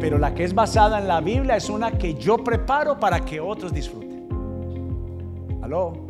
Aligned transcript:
Pero 0.00 0.16
la 0.18 0.34
que 0.34 0.44
es 0.44 0.54
basada 0.54 0.98
en 0.98 1.08
la 1.08 1.20
Biblia 1.20 1.56
es 1.56 1.68
una 1.68 1.98
que 1.98 2.14
yo 2.14 2.38
preparo 2.44 3.00
para 3.00 3.24
que 3.24 3.40
otros 3.40 3.72
disfruten. 3.72 4.28
¿Aló? 5.62 6.06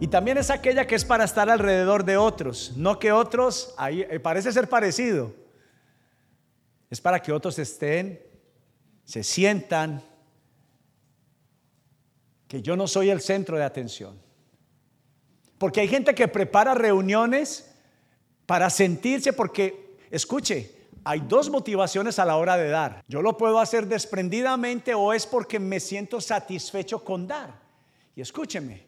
Y 0.00 0.06
también 0.06 0.38
es 0.38 0.48
aquella 0.48 0.86
que 0.86 0.94
es 0.94 1.04
para 1.04 1.24
estar 1.24 1.50
alrededor 1.50 2.04
de 2.04 2.16
otros, 2.16 2.72
no 2.76 2.98
que 2.98 3.12
otros, 3.12 3.74
ahí 3.76 4.00
eh, 4.08 4.18
parece 4.18 4.50
ser 4.50 4.66
parecido, 4.68 5.34
es 6.88 7.00
para 7.00 7.20
que 7.20 7.32
otros 7.32 7.58
estén, 7.58 8.20
se 9.04 9.22
sientan, 9.22 10.02
que 12.48 12.62
yo 12.62 12.76
no 12.76 12.86
soy 12.86 13.10
el 13.10 13.20
centro 13.20 13.58
de 13.58 13.64
atención. 13.64 14.18
Porque 15.58 15.80
hay 15.80 15.88
gente 15.88 16.14
que 16.14 16.26
prepara 16.26 16.74
reuniones 16.74 17.70
para 18.46 18.70
sentirse, 18.70 19.34
porque, 19.34 19.98
escuche, 20.10 20.79
hay 21.04 21.20
dos 21.20 21.50
motivaciones 21.50 22.18
a 22.18 22.24
la 22.24 22.36
hora 22.36 22.56
de 22.56 22.68
dar. 22.68 23.04
Yo 23.08 23.22
lo 23.22 23.36
puedo 23.36 23.58
hacer 23.58 23.86
desprendidamente 23.86 24.94
o 24.94 25.12
es 25.12 25.26
porque 25.26 25.58
me 25.58 25.80
siento 25.80 26.20
satisfecho 26.20 27.02
con 27.02 27.26
dar. 27.26 27.60
Y 28.14 28.20
escúcheme, 28.20 28.86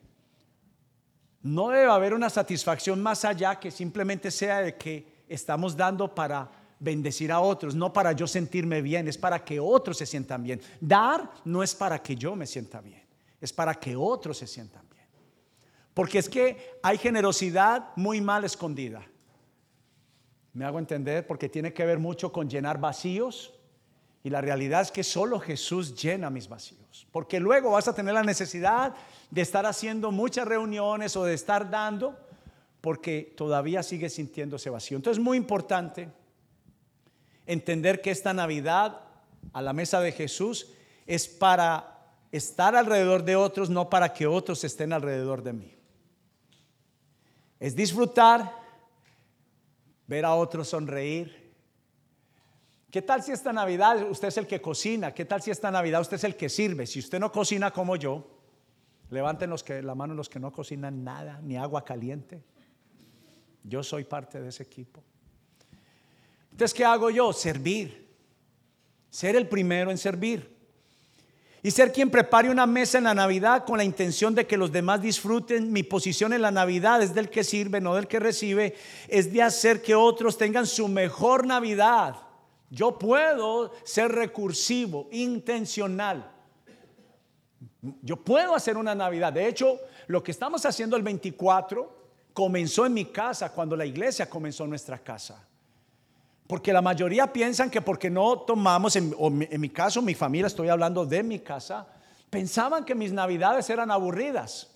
no 1.43 1.71
debe 1.71 1.91
haber 1.91 2.15
una 2.15 2.30
satisfacción 2.30 3.02
más 3.02 3.25
allá 3.25 3.59
que 3.59 3.71
simplemente 3.71 4.30
sea 4.30 4.61
de 4.61 4.77
que 4.77 5.25
estamos 5.29 5.77
dando 5.77 6.15
para 6.15 6.51
bendecir 6.79 7.30
a 7.30 7.41
otros, 7.41 7.75
no 7.75 7.93
para 7.93 8.13
yo 8.13 8.27
sentirme 8.27 8.83
bien, 8.83 9.07
es 9.07 9.16
para 9.16 9.45
que 9.45 9.60
otros 9.60 9.97
se 9.99 10.07
sientan 10.07 10.43
bien. 10.43 10.60
Dar 10.80 11.30
no 11.45 11.63
es 11.63 11.74
para 11.74 12.02
que 12.02 12.16
yo 12.16 12.35
me 12.35 12.47
sienta 12.47 12.80
bien, 12.80 13.02
es 13.41 13.52
para 13.52 13.74
que 13.74 13.95
otros 13.97 14.38
se 14.38 14.47
sientan 14.47 14.83
bien. 14.91 15.07
Porque 15.95 16.19
es 16.19 16.29
que 16.29 16.79
hay 16.83 16.99
generosidad 16.99 17.91
muy 17.97 18.21
mal 18.21 18.45
escondida. 18.45 19.02
¿Me 20.52 20.65
hago 20.65 20.79
entender? 20.79 21.27
Porque 21.27 21.48
tiene 21.48 21.73
que 21.73 21.87
ver 21.87 21.98
mucho 21.98 22.33
con 22.33 22.48
llenar 22.48 22.79
vacíos. 22.79 23.52
Y 24.24 24.30
la 24.30 24.40
realidad 24.40 24.82
es 24.82 24.93
que 24.93 25.02
solo 25.02 25.40
Jesús 25.40 26.01
llena 26.01 26.30
mis 26.30 26.49
vacíos. 26.49 27.07
Porque 27.10 27.40
luego 27.40 27.71
vas 27.71 27.88
a 27.88 27.95
tener 27.95 28.15
la 28.15 28.23
necesidad 28.23 28.95
de 29.30 29.41
estar 29.41 29.66
haciendo 29.66 30.13
muchas 30.13 30.46
reuniones 30.46 31.16
o 31.16 31.24
de 31.24 31.35
estar 31.35 31.71
dando 31.71 32.16
porque 32.80 33.32
todavía 33.37 33.82
sigue 33.82 34.10
sintiéndose 34.10 34.68
vacío. 34.68 34.96
Entonces 34.96 35.18
es 35.18 35.24
muy 35.24 35.38
importante 35.38 36.09
entender 37.46 38.02
que 38.02 38.10
esta 38.10 38.35
Navidad 38.35 39.01
a 39.52 39.63
la 39.63 39.73
mesa 39.73 40.01
de 40.01 40.13
Jesús 40.13 40.69
es 41.07 41.29
para 41.29 41.93
estar 42.32 42.74
alrededor 42.74 43.24
de 43.24 43.37
otros, 43.37 43.71
no 43.71 43.88
para 43.88 44.13
que 44.13 44.26
otros 44.26 44.65
estén 44.65 44.93
alrededor 44.93 45.43
de 45.43 45.52
mí. 45.52 45.74
Es 47.60 47.76
disfrutar, 47.76 48.52
ver 50.13 50.24
a 50.24 50.35
otros 50.35 50.68
sonreír. 50.68 51.52
¿Qué 52.91 53.02
tal 53.02 53.23
si 53.23 53.32
esta 53.32 53.52
Navidad 53.52 54.09
usted 54.10 54.29
es 54.29 54.37
el 54.37 54.46
que 54.46 54.60
cocina? 54.60 55.13
¿Qué 55.13 55.24
tal 55.24 55.43
si 55.43 55.51
esta 55.51 55.71
Navidad 55.71 56.02
usted 56.02 56.16
es 56.16 56.24
el 56.24 56.37
que 56.37 56.49
sirve? 56.49 56.87
Si 56.87 56.99
usted 56.99 57.19
no 57.19 57.32
cocina 57.32 57.71
como 57.71 57.96
yo, 57.96 58.32
Levanten 59.13 59.51
los 59.51 59.63
que, 59.63 59.82
la 59.82 59.95
mano 59.95 60.15
los 60.15 60.30
que 60.30 60.41
no 60.41 60.51
cocinan 60.51 61.04
nada, 61.04 61.38
ni 61.43 61.59
agua 61.59 61.85
caliente. 61.85 62.43
Yo 63.63 63.82
soy 63.82 64.04
parte 64.04 64.41
de 64.41 64.49
ese 64.49 64.62
equipo. 64.62 65.04
Entonces, 66.50 66.72
¿qué 66.72 66.82
hago 66.82 67.10
yo? 67.10 67.31
Servir. 67.34 68.09
Ser 69.10 69.37
el 69.37 69.47
primero 69.47 69.91
en 69.91 69.99
servir. 69.99 70.51
Y 71.65 71.71
ser 71.71 71.93
quien 71.93 72.10
prepare 72.10 72.50
una 72.50 72.66
mesa 72.66 72.99
en 72.99 73.05
la 73.05 73.15
Navidad 73.15 73.65
con 73.65 73.78
la 73.78 73.84
intención 73.84 74.34
de 74.34 74.47
que 74.47 74.56
los 74.56 74.72
demás 74.72 75.00
disfruten. 75.00 75.72
Mi 75.72 75.84
posición 75.84 76.32
en 76.32 76.43
la 76.43 76.50
Navidad 76.50 77.00
es 77.03 77.15
del 77.15 77.31
que 77.31 77.44
sirve, 77.44 77.81
no 77.81 77.94
del 77.94 78.09
que 78.09 78.19
recibe. 78.19 78.75
Es 79.06 79.32
de 79.32 79.43
hacer 79.43 79.81
que 79.81 79.94
otros 79.94 80.37
tengan 80.37 80.66
su 80.66 80.88
mejor 80.88 81.47
Navidad. 81.47 82.16
Yo 82.69 82.99
puedo 82.99 83.72
ser 83.84 84.10
recursivo, 84.10 85.09
intencional. 85.12 86.32
Yo 88.00 88.16
puedo 88.16 88.56
hacer 88.56 88.76
una 88.76 88.94
Navidad. 88.94 89.32
De 89.32 89.47
hecho, 89.47 89.78
lo 90.09 90.20
que 90.20 90.32
estamos 90.32 90.66
haciendo 90.66 90.97
el 90.97 91.03
24 91.03 92.03
comenzó 92.32 92.86
en 92.86 92.94
mi 92.94 93.04
casa 93.04 93.53
cuando 93.53 93.76
la 93.76 93.86
iglesia 93.86 94.28
comenzó 94.28 94.65
en 94.65 94.70
nuestra 94.70 94.98
casa. 94.98 95.47
Porque 96.52 96.70
la 96.70 96.82
mayoría 96.82 97.32
piensan 97.32 97.70
que 97.70 97.80
porque 97.80 98.10
no 98.10 98.40
tomamos, 98.40 98.94
en, 98.96 99.14
en 99.18 99.58
mi 99.58 99.70
caso, 99.70 100.02
mi 100.02 100.12
familia, 100.12 100.48
estoy 100.48 100.68
hablando 100.68 101.06
de 101.06 101.22
mi 101.22 101.38
casa, 101.38 101.86
pensaban 102.28 102.84
que 102.84 102.94
mis 102.94 103.10
navidades 103.10 103.70
eran 103.70 103.90
aburridas. 103.90 104.70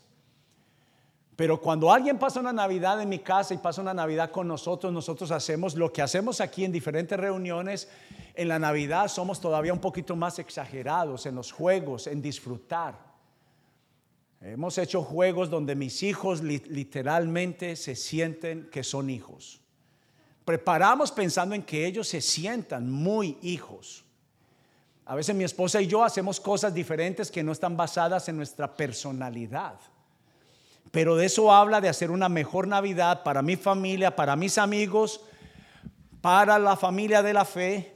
Pero 1.37 1.61
cuando 1.61 1.93
alguien 1.93 2.19
pasa 2.19 2.41
una 2.41 2.55
Navidad 2.55 3.03
en 3.03 3.11
mi 3.11 3.19
casa 3.19 3.53
y 3.53 3.59
pasa 3.59 3.83
una 3.83 3.93
Navidad 3.93 4.31
con 4.31 4.49
nosotros, 4.49 4.91
nosotros 4.91 5.31
hacemos 5.31 5.75
lo 5.75 5.93
que 5.93 6.01
hacemos 6.01 6.41
aquí 6.41 6.65
en 6.65 6.73
diferentes 6.73 7.21
reuniones. 7.21 7.91
En 8.33 8.49
la 8.49 8.59
Navidad 8.59 9.09
somos 9.09 9.39
todavía 9.39 9.75
un 9.75 9.79
poquito 9.79 10.17
más 10.17 10.39
exagerados 10.39 11.27
en 11.27 11.35
los 11.35 11.53
juegos, 11.53 12.07
en 12.07 12.23
disfrutar. 12.23 12.99
Hemos 14.41 14.79
hecho 14.79 15.03
juegos 15.03 15.51
donde 15.51 15.75
mis 15.75 16.03
hijos 16.03 16.43
literalmente 16.43 17.77
se 17.77 17.97
sienten 17.97 18.71
que 18.73 18.83
son 18.83 19.11
hijos. 19.11 19.61
Preparamos 20.47 21.11
pensando 21.11 21.57
en 21.57 21.63
que 21.65 21.85
ellos 21.85 22.07
se 22.07 22.21
sientan 22.21 22.89
muy 22.89 23.37
hijos. 23.43 24.05
A 25.05 25.17
veces 25.17 25.35
mi 25.35 25.43
esposa 25.43 25.83
y 25.83 25.89
yo 25.89 26.05
hacemos 26.05 26.39
cosas 26.39 26.73
diferentes 26.73 27.33
que 27.33 27.43
no 27.43 27.51
están 27.51 27.77
basadas 27.77 28.29
en 28.29 28.37
nuestra 28.37 28.77
personalidad. 28.77 29.75
Pero 30.93 31.17
de 31.17 31.27
eso 31.27 31.53
habla 31.53 31.81
de 31.81 31.89
hacer 31.89 32.13
una 32.13 32.29
mejor 32.29 32.69
Navidad 32.69 33.25
para 33.25 33.43
mi 33.43 33.57
familia, 33.57 34.15
para 34.15 34.37
mis 34.37 34.57
amigos, 34.57 35.21
para 36.21 36.61
la 36.61 36.77
familia 36.77 37.25
de 37.25 37.33
la 37.33 37.45
fe. 37.45 37.93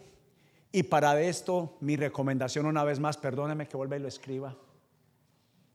Y 0.72 0.82
para 0.82 1.21
esto 1.21 1.77
mi 1.78 1.94
recomendación 1.94 2.67
una 2.67 2.82
vez 2.82 2.99
más, 2.99 3.17
perdóneme 3.17 3.69
que 3.69 3.77
vuelva 3.77 3.97
y 3.97 4.00
lo 4.00 4.09
escriba. 4.09 4.56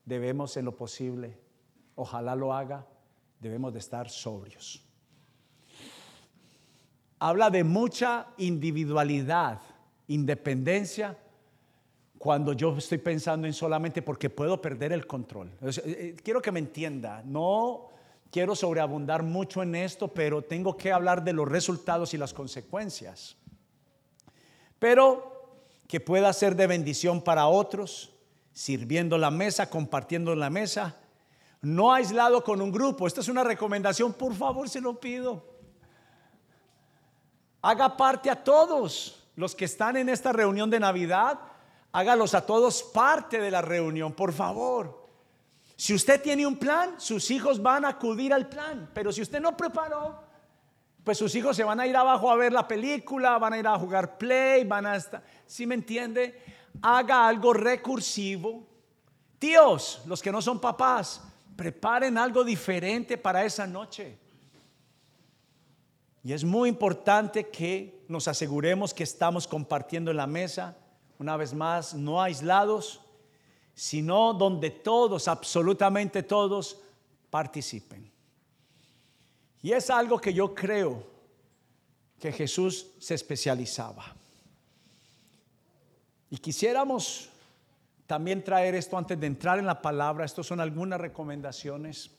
Debemos 0.04 0.58
en 0.58 0.66
lo 0.66 0.76
posible, 0.76 1.40
ojalá 1.96 2.36
lo 2.36 2.54
haga, 2.54 2.86
debemos 3.40 3.72
de 3.72 3.80
estar 3.80 4.10
sobrios. 4.10 4.85
Habla 7.20 7.50
de 7.50 7.64
mucha 7.64 8.28
individualidad, 8.38 9.62
independencia 10.08 11.18
cuando 12.18 12.54
yo 12.54 12.76
estoy 12.78 12.98
pensando 12.98 13.48
en 13.48 13.54
solamente 13.54 14.02
porque 14.02 14.30
puedo 14.30 14.62
perder 14.62 14.92
el 14.92 15.06
control. 15.06 15.52
Eh, 15.62 15.72
eh, 15.86 16.16
quiero 16.24 16.42
que 16.42 16.52
me 16.52 16.60
entienda, 16.60 17.22
no 17.24 17.90
quiero 18.32 18.56
sobreabundar 18.56 19.24
mucho 19.24 19.64
en 19.64 19.76
esto, 19.76 20.08
pero 20.08 20.42
tengo 20.42 20.76
que 20.76 20.92
hablar 20.92 21.24
de 21.24 21.34
los 21.34 21.48
resultados 21.48 22.14
y 22.14 22.18
las 22.18 22.34
consecuencias. 22.34 23.38
Pero 24.80 25.32
que 25.88 26.00
pueda 26.00 26.34
ser 26.34 26.56
de 26.56 26.68
bendición 26.68 27.22
para 27.22 27.48
otros, 27.48 28.12
sirviendo 28.54 29.18
la 29.18 29.32
mesa, 29.32 29.70
compartiendo 29.70 30.36
la 30.36 30.50
mesa, 30.50 30.98
no 31.62 31.94
aislado 31.94 32.44
con 32.44 32.62
un 32.62 32.72
grupo. 32.72 33.08
Esta 33.08 33.22
es 33.22 33.28
una 33.28 33.44
recomendación, 33.44 34.14
por 34.14 34.34
favor, 34.34 34.68
se 34.68 34.82
lo 34.82 35.00
pido. 35.00 35.55
Haga 37.68 37.98
parte 37.98 38.30
a 38.30 38.44
todos 38.44 39.28
los 39.36 39.56
que 39.56 39.66
están 39.66 39.98
en 39.98 40.08
esta 40.08 40.32
reunión 40.32 40.70
de 40.70 40.80
Navidad 40.80 41.40
hágalos 41.92 42.36
a 42.36 42.46
todos 42.46 42.84
parte 42.84 43.40
de 43.40 43.50
la 43.50 43.64
reunión, 43.64 44.14
por 44.14 44.34
favor. 44.34 45.08
Si 45.76 45.92
usted 45.92 46.22
tiene 46.22 46.46
un 46.46 46.58
plan, 46.58 46.94
sus 47.00 47.32
hijos 47.32 47.60
van 47.60 47.86
a 47.86 47.90
acudir 47.90 48.34
al 48.34 48.48
plan, 48.50 48.92
pero 48.94 49.12
si 49.12 49.24
usted 49.24 49.40
no 49.40 49.58
preparó, 49.58 50.22
pues 51.04 51.18
sus 51.18 51.34
hijos 51.34 51.56
se 51.56 51.64
van 51.64 51.80
a 51.80 51.88
ir 51.88 51.98
abajo 51.98 52.30
a 52.30 52.36
ver 52.36 52.54
la 52.54 52.68
película, 52.68 53.40
van 53.40 53.54
a 53.54 53.58
ir 53.58 53.68
a 53.68 53.80
jugar 53.80 54.20
play, 54.20 54.64
van 54.64 54.86
a 54.86 54.98
estar, 54.98 55.24
si 55.48 55.66
me 55.66 55.74
entiende? 55.74 56.40
Haga 56.84 57.28
algo 57.28 57.52
recursivo. 57.52 58.68
Tíos, 59.40 60.04
los 60.06 60.22
que 60.22 60.32
no 60.32 60.40
son 60.40 60.60
papás, 60.60 61.24
preparen 61.56 62.16
algo 62.20 62.44
diferente 62.44 63.18
para 63.18 63.44
esa 63.44 63.66
noche. 63.66 64.20
Y 66.26 66.34
es 66.34 66.44
muy 66.44 66.70
importante 66.70 67.50
que 67.50 68.04
nos 68.08 68.28
aseguremos 68.28 68.96
que 68.96 69.04
estamos 69.04 69.48
compartiendo 69.48 70.10
en 70.10 70.18
la 70.18 70.26
mesa 70.26 70.76
una 71.20 71.38
vez 71.38 71.54
más, 71.54 71.94
no 71.94 72.20
aislados, 72.20 73.00
sino 73.76 74.34
donde 74.34 74.72
todos, 74.72 75.28
absolutamente 75.28 76.24
todos, 76.24 76.82
participen. 77.30 78.12
Y 79.62 79.72
es 79.72 79.92
algo 79.92 80.18
que 80.20 80.34
yo 80.34 80.56
creo 80.56 81.06
que 82.20 82.32
Jesús 82.32 82.88
se 82.98 83.14
especializaba. 83.14 84.16
Y 86.32 86.38
quisiéramos 86.38 87.30
también 88.08 88.44
traer 88.44 88.74
esto 88.74 88.98
antes 88.98 89.20
de 89.20 89.28
entrar 89.28 89.60
en 89.60 89.68
la 89.68 89.80
palabra. 89.80 90.26
Estos 90.26 90.48
son 90.48 90.60
algunas 90.60 91.00
recomendaciones. 91.00 92.10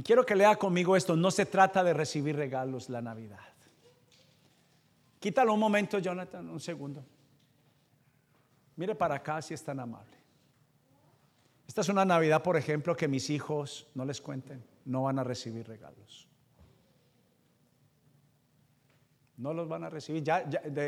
Y 0.00 0.02
quiero 0.02 0.24
que 0.24 0.34
lea 0.34 0.56
conmigo 0.56 0.96
esto. 0.96 1.14
No 1.14 1.30
se 1.30 1.44
trata 1.44 1.84
de 1.84 1.92
recibir 1.92 2.34
regalos 2.34 2.88
la 2.88 3.02
Navidad. 3.02 3.44
Quítalo 5.18 5.52
un 5.52 5.60
momento, 5.60 5.98
Jonathan, 5.98 6.48
un 6.48 6.58
segundo. 6.58 7.04
Mire 8.76 8.94
para 8.94 9.16
acá 9.16 9.42
si 9.42 9.52
es 9.52 9.62
tan 9.62 9.78
amable. 9.78 10.16
Esta 11.68 11.82
es 11.82 11.90
una 11.90 12.06
Navidad, 12.06 12.42
por 12.42 12.56
ejemplo, 12.56 12.96
que 12.96 13.08
mis 13.08 13.28
hijos, 13.28 13.88
no 13.94 14.06
les 14.06 14.22
cuenten, 14.22 14.64
no 14.86 15.02
van 15.02 15.18
a 15.18 15.22
recibir 15.22 15.68
regalos. 15.68 16.26
No 19.36 19.52
los 19.52 19.68
van 19.68 19.84
a 19.84 19.90
recibir. 19.90 20.24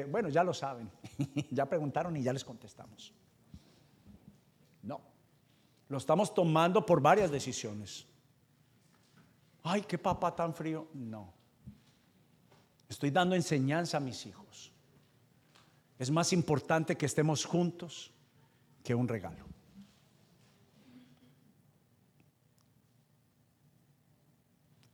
Bueno, 0.08 0.30
ya 0.30 0.42
lo 0.42 0.54
saben. 0.54 0.90
ya 1.50 1.66
preguntaron 1.66 2.16
y 2.16 2.22
ya 2.22 2.32
les 2.32 2.46
contestamos. 2.46 3.12
No. 4.82 5.02
Lo 5.90 5.98
estamos 5.98 6.32
tomando 6.32 6.86
por 6.86 7.02
varias 7.02 7.30
decisiones. 7.30 8.06
Ay, 9.62 9.82
qué 9.82 9.98
papá 9.98 10.34
tan 10.34 10.54
frío. 10.54 10.88
No. 10.92 11.32
Estoy 12.88 13.10
dando 13.10 13.34
enseñanza 13.34 13.96
a 13.96 14.00
mis 14.00 14.26
hijos. 14.26 14.72
Es 15.98 16.10
más 16.10 16.32
importante 16.32 16.96
que 16.96 17.06
estemos 17.06 17.44
juntos 17.44 18.12
que 18.82 18.94
un 18.94 19.06
regalo. 19.06 19.46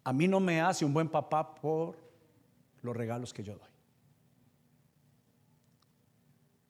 A 0.05 0.13
mí 0.13 0.29
no 0.29 0.41
me 0.41 0.61
hace 0.61 0.85
un 0.85 0.95
buen 0.95 1.09
papá 1.09 1.55
por 1.55 1.99
los 2.83 2.97
regalos 2.97 3.33
que 3.33 3.43
yo 3.43 3.57
doy. 3.57 3.69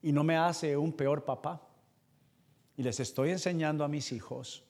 Y 0.03 0.13
no 0.13 0.25
me 0.25 0.37
hace 0.37 0.77
un 0.77 0.93
peor 0.93 1.25
papá. 1.25 1.61
Y 2.77 2.83
les 2.83 3.01
estoy 3.01 3.31
enseñando 3.31 3.85
a 3.85 3.89
mis 3.89 4.13
hijos. 4.13 4.65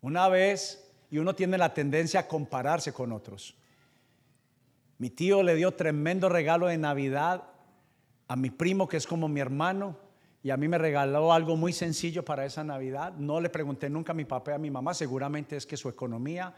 Una 0.00 0.28
vez, 0.28 0.83
y 1.14 1.18
uno 1.18 1.36
tiene 1.36 1.56
la 1.56 1.72
tendencia 1.72 2.18
a 2.18 2.26
compararse 2.26 2.92
con 2.92 3.12
otros. 3.12 3.54
Mi 4.98 5.10
tío 5.10 5.44
le 5.44 5.54
dio 5.54 5.70
tremendo 5.70 6.28
regalo 6.28 6.66
de 6.66 6.76
Navidad 6.76 7.44
a 8.26 8.34
mi 8.34 8.50
primo, 8.50 8.88
que 8.88 8.96
es 8.96 9.06
como 9.06 9.28
mi 9.28 9.38
hermano, 9.38 9.96
y 10.42 10.50
a 10.50 10.56
mí 10.56 10.66
me 10.66 10.76
regaló 10.76 11.32
algo 11.32 11.54
muy 11.54 11.72
sencillo 11.72 12.24
para 12.24 12.44
esa 12.44 12.64
Navidad. 12.64 13.14
No 13.16 13.40
le 13.40 13.48
pregunté 13.48 13.88
nunca 13.88 14.10
a 14.10 14.16
mi 14.16 14.24
papá 14.24 14.56
a 14.56 14.58
mi 14.58 14.72
mamá, 14.72 14.92
seguramente 14.92 15.56
es 15.56 15.66
que 15.66 15.76
su 15.76 15.88
economía 15.88 16.52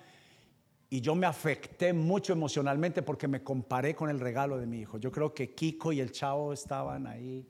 y 0.88 1.02
yo 1.02 1.14
me 1.14 1.26
afecté 1.26 1.92
mucho 1.92 2.32
emocionalmente 2.32 3.02
porque 3.02 3.28
me 3.28 3.42
comparé 3.42 3.94
con 3.94 4.08
el 4.08 4.18
regalo 4.18 4.56
de 4.56 4.64
mi 4.64 4.80
hijo. 4.80 4.96
Yo 4.96 5.12
creo 5.12 5.34
que 5.34 5.54
Kiko 5.54 5.92
y 5.92 6.00
el 6.00 6.12
chavo 6.12 6.54
estaban 6.54 7.06
ahí 7.06 7.46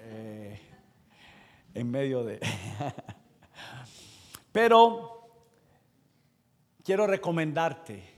eh, 0.00 0.60
en 1.72 1.90
medio 1.90 2.24
de... 2.24 2.40
Pero 4.52 5.13
quiero 6.84 7.06
recomendarte 7.06 8.14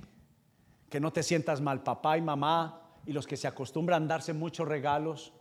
que 0.91 1.01
no 1.01 1.13
te 1.13 1.23
sientas 1.23 1.61
mal, 1.61 1.83
papá 1.83 2.19
y 2.19 2.23
mamá 2.23 2.83
y 3.07 3.13
los 3.13 3.27
que 3.27 3.37
se 3.37 3.47
acostumbran 3.49 4.05
a 4.05 4.07
darse 4.07 4.33
muchos 4.33 4.69
regalos, 4.69 5.33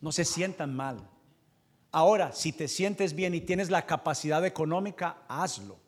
no 0.00 0.12
se 0.12 0.24
sientan 0.24 0.74
mal. 0.74 1.08
Ahora, 1.92 2.32
si 2.32 2.52
te 2.52 2.68
sientes 2.68 3.14
bien 3.14 3.34
y 3.34 3.40
tienes 3.40 3.70
la 3.70 3.86
capacidad 3.86 4.44
económica, 4.44 5.22
hazlo 5.28 5.84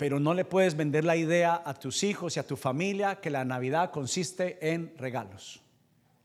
pero 0.00 0.18
no 0.18 0.32
le 0.32 0.46
puedes 0.46 0.78
vender 0.78 1.04
la 1.04 1.14
idea 1.14 1.62
a 1.62 1.74
tus 1.74 2.04
hijos 2.04 2.34
y 2.34 2.40
a 2.40 2.46
tu 2.46 2.56
familia 2.56 3.20
que 3.20 3.28
la 3.28 3.44
Navidad 3.44 3.90
consiste 3.90 4.72
en 4.72 4.94
regalos. 4.96 5.60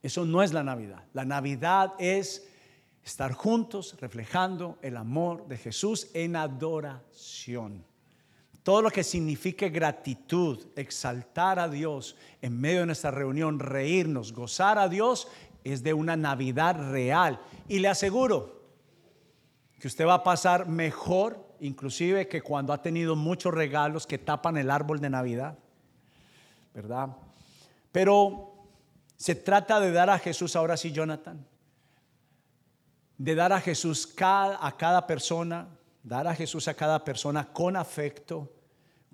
Eso 0.02 0.24
no 0.24 0.42
es 0.42 0.54
la 0.54 0.64
Navidad. 0.64 1.04
La 1.12 1.26
Navidad 1.26 1.92
es 2.00 2.48
estar 3.04 3.34
juntos 3.34 3.98
reflejando 4.00 4.78
el 4.81 4.96
amor 4.96 5.46
de 5.50 5.58
Jesús 5.58 6.08
en 6.14 6.38
adoración. 6.38 7.84
Todo 8.66 8.82
lo 8.82 8.90
que 8.90 9.04
signifique 9.04 9.70
gratitud, 9.70 10.58
exaltar 10.76 11.60
a 11.60 11.70
Dios 11.70 12.16
en 12.42 12.60
medio 12.60 12.80
de 12.80 12.88
nuestra 12.88 13.12
reunión, 13.12 13.60
reírnos, 13.60 14.34
gozar 14.34 14.80
a 14.80 14.90
Dios, 14.90 15.28
es 15.64 15.84
de 15.84 15.94
una 15.94 16.16
Navidad 16.18 16.76
real. 16.90 17.40
Y 17.68 17.78
le 17.78 17.90
aseguro 17.90 18.64
que 19.80 19.88
usted 19.88 20.08
va 20.08 20.16
a 20.16 20.24
pasar 20.24 20.68
mejor 20.68 21.46
inclusive 21.60 22.28
que 22.28 22.42
cuando 22.42 22.74
ha 22.74 22.82
tenido 22.82 23.16
muchos 23.16 23.54
regalos 23.54 24.08
que 24.08 24.18
tapan 24.18 24.58
el 24.58 24.72
árbol 24.72 25.00
de 25.00 25.12
Navidad, 25.12 25.60
¿verdad? 26.74 27.10
Pero 27.92 28.66
se 29.16 29.36
trata 29.36 29.80
de 29.80 29.92
dar 29.92 30.10
a 30.10 30.18
Jesús, 30.18 30.56
ahora 30.56 30.76
sí, 30.76 30.92
Jonathan, 30.92 31.46
de 33.16 33.36
dar 33.36 33.54
a 33.54 33.62
Jesús 33.62 34.12
a 34.20 34.76
cada 34.76 35.06
persona, 35.06 35.68
dar 36.02 36.28
a 36.28 36.34
Jesús 36.34 36.68
a 36.68 36.74
cada 36.74 37.06
persona 37.06 37.54
con 37.54 37.76
afecto, 37.76 38.55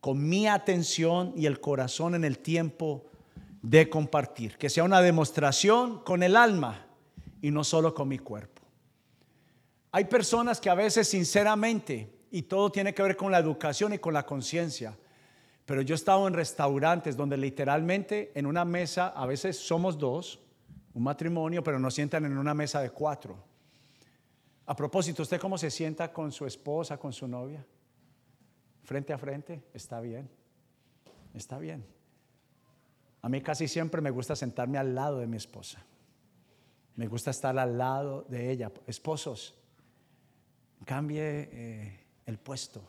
con 0.01 0.27
mi 0.27 0.48
atención 0.48 1.31
y 1.38 1.45
el 1.45 1.62
corazón 1.62 2.15
en 2.15 2.25
el 2.25 2.39
tiempo 2.39 3.06
de 3.62 3.89
compartir, 3.89 4.57
que 4.57 4.69
sea 4.69 4.83
una 4.83 5.01
demostración 5.01 6.00
con 6.03 6.24
el 6.24 6.36
alma 6.36 6.88
y 7.42 7.51
no 7.51 7.63
solo 7.63 7.94
con 7.94 8.07
mi 8.07 8.18
cuerpo. 8.18 8.63
Hay 9.92 10.06
personas 10.06 10.59
que 10.59 10.69
a 10.69 10.75
veces 10.75 11.07
sinceramente 11.07 12.12
y 12.31 12.44
todo 12.44 12.71
tiene 12.71 12.94
que 12.94 13.03
ver 13.03 13.15
con 13.15 13.31
la 13.31 13.38
educación 13.38 13.94
y 13.94 14.00
con 14.00 14.13
la 14.13 14.25
conciencia. 14.25 14.98
Pero 15.65 15.81
yo 15.83 15.94
he 15.94 15.95
estado 15.95 16.27
en 16.27 16.33
restaurantes 16.33 17.15
donde 17.15 17.38
literalmente 17.38 18.31
en 18.33 18.45
una 18.45 18.65
mesa, 18.65 19.09
a 19.09 19.25
veces 19.25 19.57
somos 19.57 19.98
dos, 20.00 20.39
un 20.94 21.03
matrimonio, 21.03 21.63
pero 21.63 21.77
nos 21.77 21.94
sientan 21.94 22.25
en 22.25 22.38
una 22.38 22.53
mesa 22.53 22.81
de 22.81 22.89
cuatro. 22.89 23.38
A 24.65 24.75
propósito, 24.75 25.21
¿usted 25.21 25.39
cómo 25.39 25.57
se 25.57 25.69
sienta 25.69 26.12
con 26.12 26.31
su 26.31 26.45
esposa, 26.45 26.98
con 26.98 27.13
su 27.13 27.27
novia? 27.27 27.63
Frente 28.83 29.13
a 29.13 29.17
frente, 29.17 29.63
está 29.73 29.99
bien, 30.01 30.29
está 31.33 31.59
bien. 31.59 31.85
A 33.21 33.29
mí 33.29 33.41
casi 33.41 33.67
siempre 33.67 34.01
me 34.01 34.09
gusta 34.09 34.35
sentarme 34.35 34.77
al 34.77 34.95
lado 34.95 35.19
de 35.19 35.27
mi 35.27 35.37
esposa. 35.37 35.83
Me 36.95 37.07
gusta 37.07 37.31
estar 37.31 37.57
al 37.57 37.77
lado 37.77 38.23
de 38.29 38.51
ella. 38.51 38.71
Esposos, 38.87 39.55
cambie 40.85 41.49
eh, 41.51 42.05
el 42.25 42.37
puesto. 42.39 42.81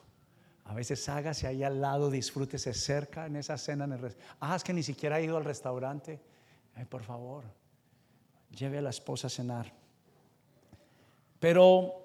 A 0.64 0.74
veces 0.74 1.06
hágase 1.08 1.46
ahí 1.46 1.62
al 1.62 1.80
lado, 1.80 2.10
disfrútese 2.10 2.72
cerca 2.72 3.26
en 3.26 3.36
esa 3.36 3.58
cena. 3.58 3.84
En 3.84 3.92
el 3.92 4.16
ah, 4.40 4.56
es 4.56 4.64
que 4.64 4.72
ni 4.72 4.82
siquiera 4.82 5.16
ha 5.16 5.20
ido 5.20 5.36
al 5.36 5.44
restaurante. 5.44 6.20
por 6.88 7.02
favor, 7.02 7.44
lleve 8.50 8.78
a 8.78 8.82
la 8.82 8.90
esposa 8.90 9.26
a 9.26 9.30
cenar. 9.30 9.72
Pero 11.38 12.01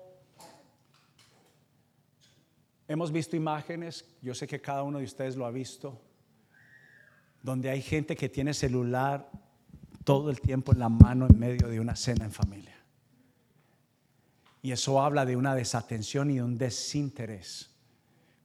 hemos 2.87 3.11
visto 3.11 3.35
imágenes, 3.35 4.05
yo 4.21 4.33
sé 4.33 4.47
que 4.47 4.61
cada 4.61 4.83
uno 4.83 4.99
de 4.99 5.05
ustedes 5.05 5.35
lo 5.35 5.45
ha 5.45 5.51
visto, 5.51 6.01
donde 7.43 7.69
hay 7.69 7.81
gente 7.81 8.15
que 8.15 8.29
tiene 8.29 8.53
celular 8.53 9.29
todo 10.03 10.29
el 10.29 10.39
tiempo 10.39 10.71
en 10.71 10.79
la 10.79 10.89
mano 10.89 11.27
en 11.29 11.37
medio 11.37 11.67
de 11.67 11.79
una 11.79 11.95
cena 11.95 12.25
en 12.25 12.31
familia. 12.31 12.75
Y 14.61 14.71
eso 14.71 15.01
habla 15.01 15.25
de 15.25 15.35
una 15.35 15.55
desatención 15.55 16.31
y 16.31 16.35
de 16.35 16.43
un 16.43 16.57
desinterés. 16.57 17.69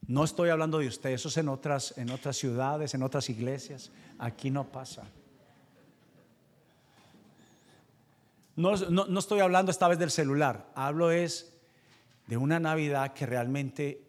No 0.07 0.25
estoy 0.25 0.51
hablando 0.51 0.79
de 0.79 0.89
ustedes, 0.89 1.21
eso 1.21 1.29
es 1.29 1.37
en 1.37 1.49
otras, 1.49 1.97
en 1.97 2.11
otras 2.11 2.37
ciudades, 2.37 2.95
en 2.95 3.03
otras 3.03 3.31
iglesias. 3.31 3.91
Aquí 4.19 4.51
no 4.51 4.71
pasa. 4.71 5.05
No, 8.57 8.77
no, 8.77 9.19
estoy 9.19 9.41
hablando 9.41 9.71
esta 9.71 9.89
vez 9.89 9.99
del 9.99 10.11
celular, 10.11 10.71
hablo 10.75 11.11
es 11.11 11.53
de 12.27 12.37
una 12.37 12.61
Navidad 12.61 13.15
que 13.15 13.25
realmente, 13.25 14.03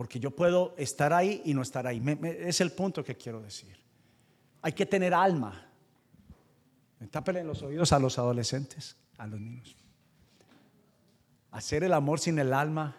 porque 0.00 0.18
yo 0.18 0.30
puedo 0.30 0.74
estar 0.78 1.12
ahí 1.12 1.42
y 1.44 1.52
no 1.52 1.62
estar 1.62 1.86
ahí. 1.86 2.02
es 2.22 2.60
el 2.60 2.72
punto 2.72 3.04
que 3.04 3.16
quiero 3.16 3.42
decir. 3.42 3.76
Hay 4.62 4.72
que 4.72 4.86
tener 4.86 5.12
alma. 5.12 5.66
Tápele 7.10 7.40
en 7.40 7.46
los 7.46 7.62
oídos 7.62 7.92
a 7.92 7.98
los 7.98 8.18
adolescentes, 8.18 8.96
a 9.18 9.26
los 9.26 9.40
niños. 9.40 9.76
Hacer 11.50 11.84
el 11.84 11.92
amor 11.92 12.20
sin 12.20 12.38
el 12.38 12.52
alma 12.52 12.96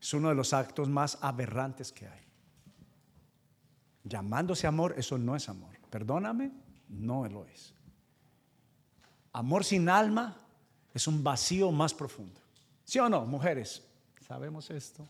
es 0.00 0.12
uno 0.12 0.28
de 0.28 0.34
los 0.34 0.52
actos 0.52 0.88
más 0.88 1.18
aberrantes 1.20 1.92
que 1.92 2.06
hay. 2.06 2.20
Llamándose 4.04 4.66
amor, 4.66 4.94
eso 4.96 5.18
no 5.18 5.36
es 5.36 5.48
amor. 5.48 5.74
Perdóname, 5.90 6.52
no 6.88 7.26
lo 7.28 7.46
es. 7.46 7.74
Amor 9.32 9.64
sin 9.64 9.88
alma 9.88 10.36
es 10.92 11.06
un 11.06 11.22
vacío 11.22 11.70
más 11.70 11.94
profundo. 11.94 12.40
¿Sí 12.84 12.98
o 12.98 13.08
no, 13.08 13.24
mujeres? 13.26 13.86
¿Sabemos 14.26 14.70
esto? 14.70 15.08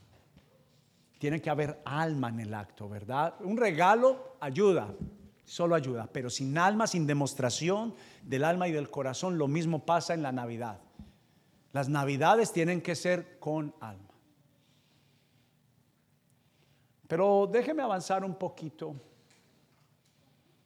Tiene 1.21 1.43
que 1.43 1.51
haber 1.51 1.83
alma 1.85 2.31
en 2.31 2.41
el 2.41 2.55
acto, 2.55 2.89
¿verdad? 2.89 3.35
Un 3.41 3.59
regalo 3.59 4.39
ayuda, 4.41 4.89
solo 5.45 5.75
ayuda, 5.75 6.09
pero 6.11 6.31
sin 6.31 6.57
alma, 6.57 6.87
sin 6.87 7.07
demostración 7.07 7.95
del 8.23 8.43
alma 8.43 8.69
y 8.69 8.73
del 8.73 8.91
corazón, 8.91 9.37
lo 9.37 9.47
mismo 9.47 9.85
pasa 9.85 10.15
en 10.15 10.23
la 10.23 10.33
Navidad. 10.33 10.81
Las 11.75 11.91
navidades 11.91 12.55
tienen 12.55 12.81
que 12.81 12.95
ser 12.95 13.39
con 13.39 13.75
alma. 13.81 14.15
Pero 17.07 17.47
déjeme 17.53 17.83
avanzar 17.83 18.25
un 18.25 18.35
poquito 18.35 18.95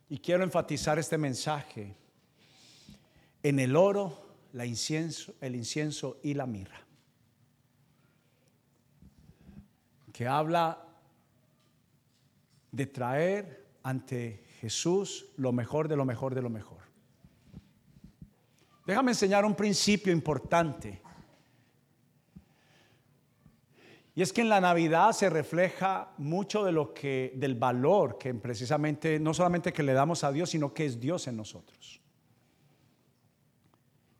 y 0.08 0.18
quiero 0.18 0.44
enfatizar 0.44 1.00
este 1.00 1.18
mensaje 1.18 1.96
en 3.42 3.58
el 3.58 3.75
oro, 3.75 4.37
el 4.52 4.66
incienso 5.56 6.20
y 6.23 6.34
la 6.34 6.46
mirra, 6.46 6.87
que 10.14 10.28
habla 10.28 10.78
de 12.71 12.87
traer 12.87 13.66
ante 13.83 14.44
Jesús 14.61 15.26
lo 15.37 15.50
mejor 15.50 15.88
de 15.88 15.97
lo 15.97 16.04
mejor 16.04 16.37
de 16.37 16.40
lo 16.40 16.50
mejor. 16.50 16.78
Déjame 18.87 19.11
enseñar 19.11 19.44
un 19.44 19.56
principio 19.56 20.12
importante. 20.12 21.02
Y 24.14 24.23
es 24.23 24.33
que 24.33 24.42
en 24.42 24.50
la 24.50 24.61
Navidad 24.61 25.11
se 25.11 25.28
refleja 25.28 26.12
mucho 26.18 26.62
de 26.62 26.71
lo 26.71 26.94
que 26.94 27.33
del 27.35 27.56
valor 27.56 28.16
que 28.16 28.33
precisamente 28.35 29.18
no 29.18 29.35
solamente 29.35 29.73
que 29.73 29.83
le 29.83 29.94
damos 29.94 30.23
a 30.23 30.30
Dios, 30.30 30.50
sino 30.50 30.73
que 30.73 30.87
es 30.87 31.00
Dios 31.00 31.26
en 31.26 31.37
nosotros. 31.37 32.00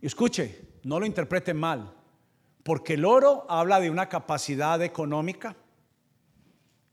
Y 0.01 0.07
escuche, 0.07 0.61
no 0.83 0.99
lo 0.99 1.07
interpreten 1.07 1.57
mal, 1.57 1.95
porque 2.65 2.95
el 2.95 3.05
oro 3.05 3.47
habla 3.49 3.79
de 3.79 3.91
una 3.91 4.09
capacidad 4.09 4.83
económica, 4.83 5.55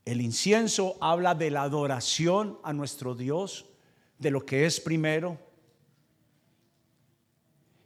el 0.04 0.20
incienso 0.20 0.96
habla 1.00 1.34
de 1.34 1.50
la 1.50 1.62
adoración 1.62 2.58
a 2.62 2.72
nuestro 2.72 3.14
Dios, 3.14 3.66
de 4.18 4.30
lo 4.30 4.44
que 4.44 4.66
es 4.66 4.80
primero, 4.80 5.38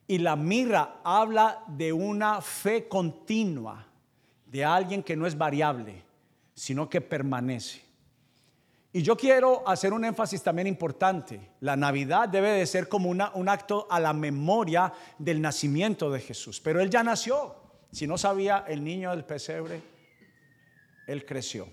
y 0.09 0.19
la 0.19 0.37
mirra 0.37 1.01
habla 1.03 1.65
de 1.67 1.93
una 1.93 2.41
fe 2.41 2.87
continua 2.87 3.87
de 4.47 4.65
alguien 4.65 5.03
que 5.03 5.17
no 5.17 5.27
es 5.27 5.37
variable, 5.37 6.05
sino 6.55 6.89
que 6.89 7.01
permanece. 7.01 7.83
Y 8.93 9.03
yo 9.03 9.17
quiero 9.17 9.69
hacer 9.69 9.93
un 9.93 10.05
énfasis 10.05 10.43
también 10.43 10.69
importante. 10.69 11.51
La 11.61 11.77
Navidad 11.77 12.29
debe 12.29 12.53
de 12.53 12.65
ser 12.67 12.89
como 12.89 13.11
un 13.11 13.49
acto 13.49 13.87
a 13.91 14.01
la 14.01 14.15
memoria 14.15 14.91
del 15.19 15.43
nacimiento 15.43 16.11
de 16.11 16.21
Jesús. 16.21 16.61
Pero 16.61 16.81
Él 16.81 16.89
ya 16.89 17.03
nació. 17.03 17.57
Si 17.91 18.07
no 18.07 18.17
sabía 18.17 18.65
el 18.67 18.83
niño 18.83 19.11
del 19.11 19.25
pesebre, 19.25 19.83
Él 21.07 21.27
creció. 21.27 21.69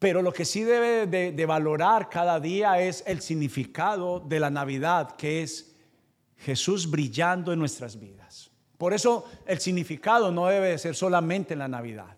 Pero 0.00 0.22
lo 0.22 0.32
que 0.32 0.46
sí 0.46 0.64
debe 0.64 1.06
de, 1.06 1.46
valorar 1.46 2.08
cada 2.08 2.40
día 2.40 2.80
es 2.80 3.04
el 3.06 3.20
significado 3.20 4.18
de 4.18 4.40
la 4.40 4.48
Navidad, 4.48 5.14
que 5.14 5.42
es 5.42 5.76
Jesús 6.38 6.90
brillando 6.90 7.52
en 7.52 7.58
nuestras 7.58 8.00
vidas. 8.00 8.50
Por 8.78 8.94
eso 8.94 9.28
el 9.44 9.60
significado 9.60 10.32
no 10.32 10.46
debe 10.46 10.78
ser 10.78 10.96
solamente 10.96 11.52
en 11.52 11.58
la 11.58 11.68
Navidad. 11.68 12.16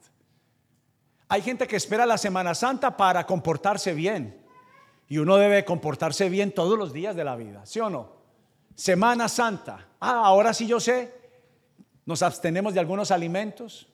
Hay 1.27 1.43
gente 1.43 1.67
que 1.67 1.75
espera 1.75 2.07
la 2.07 2.19
Semana 2.19 2.55
Santa 2.55 2.97
para 2.97 3.27
comportarse 3.27 3.95
bien. 3.95 4.41
Y 5.09 5.19
uno 5.19 5.37
debe 5.37 5.65
comportarse 5.65 6.29
bien 6.29 6.53
todos 6.53 6.79
los 6.79 6.93
días 6.93 7.17
de 7.17 7.25
la 7.25 7.35
vida, 7.35 7.67
¿sí 7.67 7.81
o 7.81 7.91
no? 7.91 8.13
Semana 8.77 9.29
Santa. 9.29 9.89
Ah, 9.99 10.23
ahora 10.25 10.55
sí 10.55 10.69
yo 10.69 10.79
sé. 10.79 11.13
Nos 12.07 12.23
abstenemos 12.23 12.75
de 12.75 12.81
algunos 12.81 13.11
alimentos. 13.11 13.89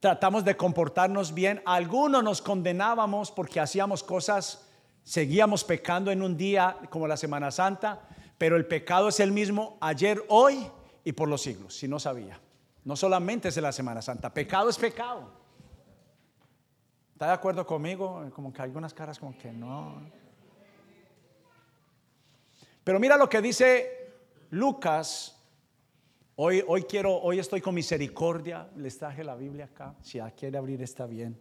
Tratamos 0.00 0.44
de 0.44 0.56
comportarnos 0.56 1.34
bien. 1.34 1.60
Algunos 1.66 2.22
nos 2.22 2.40
condenábamos 2.40 3.30
porque 3.32 3.58
hacíamos 3.58 4.04
cosas, 4.04 4.68
seguíamos 5.02 5.64
pecando 5.64 6.10
en 6.10 6.22
un 6.22 6.36
día 6.36 6.76
como 6.90 7.08
la 7.08 7.16
Semana 7.16 7.50
Santa, 7.50 8.00
pero 8.38 8.56
el 8.56 8.66
pecado 8.66 9.08
es 9.08 9.18
el 9.18 9.32
mismo 9.32 9.76
ayer, 9.80 10.24
hoy 10.28 10.70
y 11.04 11.12
por 11.12 11.28
los 11.28 11.42
siglos, 11.42 11.74
si 11.74 11.88
no 11.88 11.98
sabía. 11.98 12.40
No 12.84 12.94
solamente 12.94 13.48
es 13.48 13.56
en 13.56 13.64
la 13.64 13.72
Semana 13.72 14.00
Santa, 14.00 14.32
pecado 14.32 14.70
es 14.70 14.78
pecado. 14.78 15.32
¿Está 17.12 17.26
de 17.26 17.32
acuerdo 17.32 17.66
conmigo? 17.66 18.30
Como 18.32 18.52
que 18.52 18.62
algunas 18.62 18.94
caras 18.94 19.18
como 19.18 19.36
que 19.36 19.50
no. 19.50 20.00
Pero 22.84 23.00
mira 23.00 23.16
lo 23.16 23.28
que 23.28 23.42
dice 23.42 24.14
Lucas. 24.50 25.37
Hoy, 26.40 26.62
hoy 26.68 26.84
quiero, 26.84 27.20
hoy 27.20 27.40
estoy 27.40 27.60
con 27.60 27.74
misericordia. 27.74 28.68
Les 28.76 28.96
traje 28.96 29.24
la 29.24 29.34
Biblia 29.34 29.64
acá. 29.64 29.96
Si 30.00 30.20
quiere 30.36 30.56
abrir 30.56 30.80
está 30.80 31.04
bien. 31.04 31.36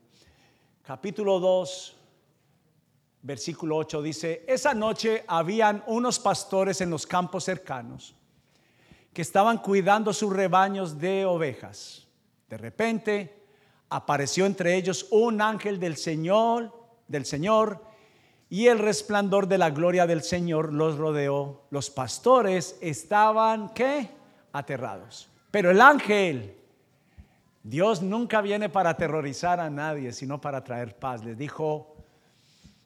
Capítulo 0.81 1.39
2, 1.39 1.95
versículo 3.21 3.77
8 3.77 4.01
dice, 4.01 4.43
esa 4.47 4.73
noche 4.73 5.23
habían 5.27 5.83
unos 5.85 6.17
pastores 6.17 6.81
en 6.81 6.89
los 6.89 7.05
campos 7.05 7.43
cercanos 7.43 8.15
que 9.13 9.21
estaban 9.21 9.59
cuidando 9.59 10.11
sus 10.13 10.33
rebaños 10.33 10.97
de 10.97 11.25
ovejas. 11.25 12.07
De 12.49 12.57
repente 12.57 13.45
apareció 13.89 14.47
entre 14.47 14.77
ellos 14.77 15.05
un 15.11 15.41
ángel 15.41 15.79
del 15.79 15.95
Señor, 15.95 16.73
del 17.07 17.27
Señor, 17.27 17.83
y 18.49 18.65
el 18.65 18.79
resplandor 18.79 19.47
de 19.47 19.59
la 19.59 19.69
gloria 19.69 20.07
del 20.07 20.23
Señor 20.23 20.73
los 20.73 20.97
rodeó. 20.97 21.67
Los 21.69 21.91
pastores 21.91 22.79
estaban 22.81 23.75
qué? 23.75 24.16
Aterrados. 24.57 25.29
Pero 25.51 25.71
el 25.71 25.81
ángel 25.81 26.55
Dios 27.63 28.01
nunca 28.01 28.41
viene 28.41 28.69
para 28.69 28.91
aterrorizar 28.91 29.59
a 29.59 29.69
nadie, 29.69 30.13
sino 30.13 30.39
para 30.39 30.63
traer 30.63 30.97
paz. 30.97 31.23
Les 31.23 31.37
dijo, 31.37 31.95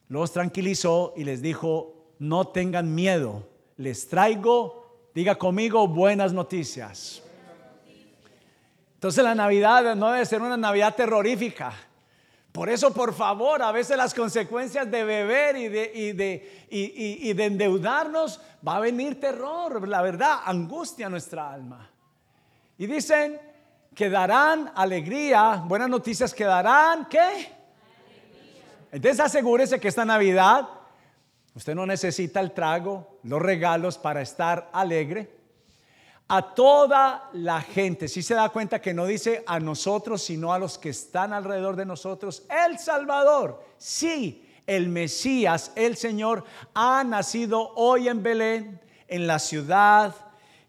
los 0.08 0.32
tranquilizó 0.32 1.14
y 1.16 1.24
les 1.24 1.40
dijo, 1.42 2.14
no 2.18 2.48
tengan 2.48 2.94
miedo, 2.94 3.48
les 3.76 4.08
traigo 4.08 4.82
Diga 5.14 5.34
conmigo 5.34 5.86
buenas 5.86 6.32
noticias. 6.32 7.22
Entonces 8.94 9.22
la 9.22 9.34
Navidad 9.34 9.94
no 9.94 10.10
debe 10.10 10.24
ser 10.24 10.40
una 10.40 10.56
Navidad 10.56 10.94
terrorífica. 10.94 11.74
Por 12.52 12.68
eso, 12.68 12.92
por 12.92 13.14
favor, 13.14 13.62
a 13.62 13.72
veces 13.72 13.96
las 13.96 14.12
consecuencias 14.12 14.90
de 14.90 15.04
beber 15.04 15.56
y 15.56 15.68
de, 15.68 15.92
y 15.94 16.12
de, 16.12 16.66
y, 16.70 17.32
de 17.32 17.44
endeudarnos 17.44 18.40
va 18.66 18.76
a 18.76 18.80
venir 18.80 19.18
terror, 19.18 19.88
la 19.88 20.02
verdad, 20.02 20.40
angustia 20.44 21.06
a 21.06 21.10
nuestra 21.10 21.50
alma. 21.50 21.90
Y 22.76 22.86
dicen 22.86 23.40
que 23.94 24.10
darán 24.10 24.70
alegría, 24.74 25.62
buenas 25.66 25.88
noticias 25.88 26.34
que 26.34 26.44
darán, 26.44 27.06
¿qué? 27.06 27.50
Entonces 28.90 29.20
asegúrese 29.20 29.80
que 29.80 29.88
esta 29.88 30.04
Navidad 30.04 30.68
Usted 31.54 31.74
no 31.74 31.84
necesita 31.84 32.40
el 32.40 32.52
trago, 32.52 33.18
los 33.24 33.40
regalos 33.40 33.98
para 33.98 34.22
estar 34.22 34.70
alegre. 34.72 35.41
A 36.28 36.54
toda 36.54 37.28
la 37.32 37.60
gente, 37.60 38.08
si 38.08 38.22
se 38.22 38.34
da 38.34 38.48
cuenta 38.48 38.80
que 38.80 38.94
no 38.94 39.06
dice 39.06 39.44
a 39.46 39.60
nosotros, 39.60 40.22
sino 40.22 40.52
a 40.52 40.58
los 40.58 40.78
que 40.78 40.88
están 40.88 41.32
alrededor 41.32 41.76
de 41.76 41.84
nosotros, 41.84 42.44
el 42.66 42.78
Salvador, 42.78 43.62
sí, 43.76 44.48
el 44.66 44.88
Mesías, 44.88 45.72
el 45.74 45.96
Señor, 45.96 46.44
ha 46.74 47.04
nacido 47.04 47.72
hoy 47.74 48.08
en 48.08 48.22
Belén, 48.22 48.80
en 49.08 49.26
la 49.26 49.38
ciudad 49.38 50.14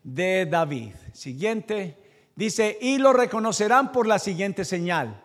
de 0.03 0.45
David. 0.45 0.95
Siguiente, 1.13 1.97
dice, 2.35 2.77
y 2.81 2.97
lo 2.97 3.13
reconocerán 3.13 3.91
por 3.91 4.05
la 4.05 4.19
siguiente 4.19 4.65
señal 4.65 5.23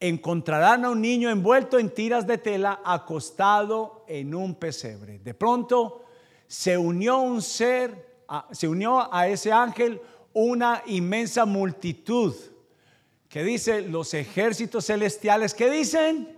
encontrarán 0.00 0.86
a 0.86 0.90
un 0.90 1.02
niño 1.02 1.28
envuelto 1.30 1.78
en 1.78 1.90
tiras 1.90 2.26
de 2.26 2.38
tela 2.38 2.80
acostado 2.84 4.04
en 4.08 4.34
un 4.34 4.54
pesebre. 4.54 5.18
De 5.18 5.34
pronto 5.34 6.04
se 6.46 6.78
unió 6.78 7.18
un 7.18 7.42
ser, 7.42 8.09
se 8.52 8.68
unió 8.68 9.12
a 9.12 9.28
ese 9.28 9.52
ángel 9.52 10.00
una 10.32 10.82
inmensa 10.86 11.44
multitud 11.44 12.34
que 13.28 13.44
dice 13.44 13.82
los 13.82 14.12
ejércitos 14.14 14.86
celestiales, 14.86 15.54
¿qué 15.54 15.70
dicen? 15.70 16.36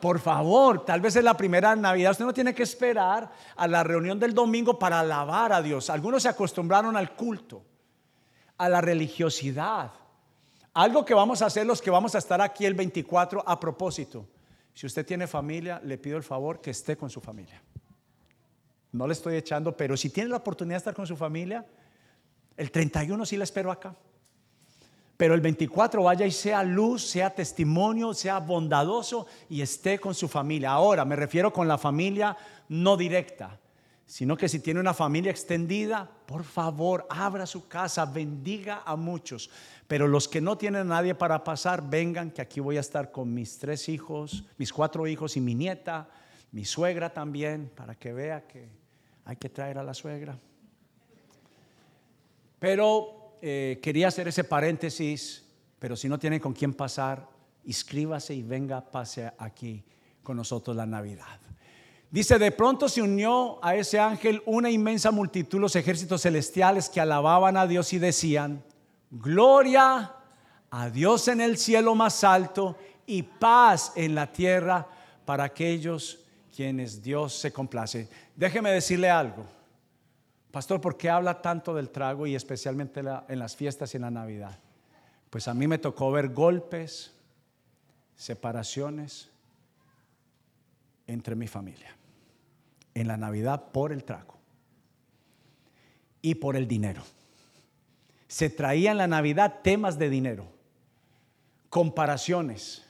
Por 0.00 0.18
favor, 0.18 0.84
tal 0.84 1.00
vez 1.00 1.16
es 1.16 1.24
la 1.24 1.36
primera 1.36 1.76
Navidad. 1.76 2.12
Usted 2.12 2.24
no 2.24 2.32
tiene 2.32 2.54
que 2.54 2.62
esperar 2.62 3.30
a 3.56 3.68
la 3.68 3.82
reunión 3.84 4.18
del 4.18 4.32
domingo 4.32 4.78
para 4.78 5.00
alabar 5.00 5.52
a 5.52 5.60
Dios. 5.60 5.90
Algunos 5.90 6.22
se 6.22 6.28
acostumbraron 6.28 6.96
al 6.96 7.14
culto, 7.14 7.62
a 8.56 8.68
la 8.68 8.80
religiosidad. 8.80 9.90
Algo 10.72 11.04
que 11.04 11.12
vamos 11.12 11.42
a 11.42 11.46
hacer 11.46 11.66
los 11.66 11.82
que 11.82 11.90
vamos 11.90 12.14
a 12.14 12.18
estar 12.18 12.40
aquí 12.40 12.64
el 12.64 12.74
24 12.74 13.42
a 13.46 13.60
propósito. 13.60 14.26
Si 14.72 14.86
usted 14.86 15.04
tiene 15.04 15.26
familia, 15.26 15.80
le 15.84 15.98
pido 15.98 16.16
el 16.16 16.22
favor 16.22 16.60
que 16.60 16.70
esté 16.70 16.96
con 16.96 17.10
su 17.10 17.20
familia. 17.20 17.60
No 18.92 19.06
le 19.06 19.12
estoy 19.12 19.36
echando, 19.36 19.76
pero 19.76 19.96
si 19.96 20.10
tiene 20.10 20.30
la 20.30 20.38
oportunidad 20.38 20.76
de 20.76 20.78
estar 20.78 20.94
con 20.94 21.06
su 21.06 21.16
familia, 21.16 21.64
el 22.56 22.70
31 22.70 23.24
sí 23.24 23.36
la 23.36 23.44
espero 23.44 23.70
acá. 23.70 23.94
Pero 25.16 25.34
el 25.34 25.42
24 25.42 26.02
vaya 26.02 26.24
y 26.24 26.30
sea 26.30 26.62
luz, 26.62 27.06
sea 27.06 27.28
testimonio, 27.28 28.14
sea 28.14 28.38
bondadoso 28.38 29.26
y 29.50 29.60
esté 29.60 29.98
con 29.98 30.14
su 30.14 30.28
familia. 30.28 30.70
Ahora 30.70 31.04
me 31.04 31.14
refiero 31.14 31.52
con 31.52 31.68
la 31.68 31.76
familia 31.76 32.34
no 32.70 32.96
directa, 32.96 33.60
sino 34.06 34.34
que 34.34 34.48
si 34.48 34.60
tiene 34.60 34.80
una 34.80 34.94
familia 34.94 35.30
extendida, 35.30 36.10
por 36.24 36.42
favor, 36.42 37.06
abra 37.10 37.44
su 37.44 37.68
casa, 37.68 38.06
bendiga 38.06 38.82
a 38.86 38.96
muchos. 38.96 39.50
Pero 39.86 40.08
los 40.08 40.26
que 40.26 40.40
no 40.40 40.56
tienen 40.56 40.88
nadie 40.88 41.14
para 41.14 41.44
pasar, 41.44 41.88
vengan, 41.88 42.30
que 42.30 42.40
aquí 42.40 42.60
voy 42.60 42.78
a 42.78 42.80
estar 42.80 43.12
con 43.12 43.34
mis 43.34 43.58
tres 43.58 43.90
hijos, 43.90 44.44
mis 44.56 44.72
cuatro 44.72 45.06
hijos 45.06 45.36
y 45.36 45.40
mi 45.42 45.54
nieta, 45.54 46.08
mi 46.50 46.64
suegra 46.64 47.12
también, 47.12 47.70
para 47.76 47.94
que 47.94 48.14
vea 48.14 48.46
que 48.46 48.79
hay 49.30 49.36
que 49.36 49.48
traer 49.48 49.78
a 49.78 49.84
la 49.84 49.94
suegra. 49.94 50.36
Pero 52.58 53.36
eh, 53.40 53.78
quería 53.80 54.08
hacer 54.08 54.26
ese 54.26 54.42
paréntesis, 54.42 55.44
pero 55.78 55.94
si 55.94 56.08
no 56.08 56.18
tienen 56.18 56.40
con 56.40 56.52
quién 56.52 56.74
pasar, 56.74 57.28
inscríbase 57.64 58.34
y 58.34 58.42
venga, 58.42 58.80
pase 58.80 59.30
aquí 59.38 59.84
con 60.24 60.36
nosotros 60.36 60.76
la 60.76 60.84
Navidad. 60.84 61.38
Dice, 62.10 62.40
de 62.40 62.50
pronto 62.50 62.88
se 62.88 63.02
unió 63.02 63.64
a 63.64 63.76
ese 63.76 64.00
ángel 64.00 64.42
una 64.46 64.68
inmensa 64.68 65.12
multitud, 65.12 65.60
los 65.60 65.76
ejércitos 65.76 66.22
celestiales 66.22 66.88
que 66.88 67.00
alababan 67.00 67.56
a 67.56 67.68
Dios 67.68 67.92
y 67.92 68.00
decían, 68.00 68.64
gloria 69.12 70.12
a 70.70 70.90
Dios 70.90 71.28
en 71.28 71.40
el 71.40 71.56
cielo 71.56 71.94
más 71.94 72.24
alto 72.24 72.76
y 73.06 73.22
paz 73.22 73.92
en 73.94 74.16
la 74.16 74.32
tierra 74.32 74.88
para 75.24 75.44
aquellos 75.44 76.18
quienes 76.60 77.00
Dios 77.00 77.32
se 77.38 77.54
complace. 77.54 78.06
Déjeme 78.36 78.70
decirle 78.70 79.08
algo. 79.08 79.46
Pastor, 80.50 80.78
¿por 80.78 80.98
qué 80.98 81.08
habla 81.08 81.40
tanto 81.40 81.74
del 81.74 81.88
trago 81.88 82.26
y 82.26 82.34
especialmente 82.34 83.00
en 83.00 83.38
las 83.38 83.56
fiestas 83.56 83.94
y 83.94 83.96
en 83.96 84.02
la 84.02 84.10
Navidad? 84.10 84.58
Pues 85.30 85.48
a 85.48 85.54
mí 85.54 85.66
me 85.66 85.78
tocó 85.78 86.12
ver 86.12 86.28
golpes, 86.28 87.14
separaciones 88.14 89.30
entre 91.06 91.34
mi 91.34 91.46
familia 91.46 91.96
en 92.92 93.08
la 93.08 93.16
Navidad 93.16 93.72
por 93.72 93.90
el 93.90 94.04
trago 94.04 94.34
y 96.20 96.34
por 96.34 96.56
el 96.56 96.68
dinero. 96.68 97.02
Se 98.28 98.50
traía 98.50 98.90
en 98.90 98.98
la 98.98 99.06
Navidad 99.06 99.60
temas 99.62 99.98
de 99.98 100.10
dinero, 100.10 100.46
comparaciones. 101.70 102.84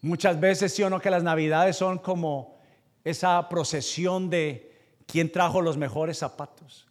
Muchas 0.00 0.38
veces 0.38 0.74
sí 0.74 0.82
o 0.82 0.90
no 0.90 1.00
que 1.00 1.10
las 1.10 1.22
Navidades 1.22 1.76
son 1.76 1.98
como 1.98 2.56
esa 3.04 3.48
procesión 3.48 4.30
de 4.30 4.96
quién 5.06 5.32
trajo 5.32 5.60
los 5.60 5.76
mejores 5.76 6.18
zapatos, 6.18 6.86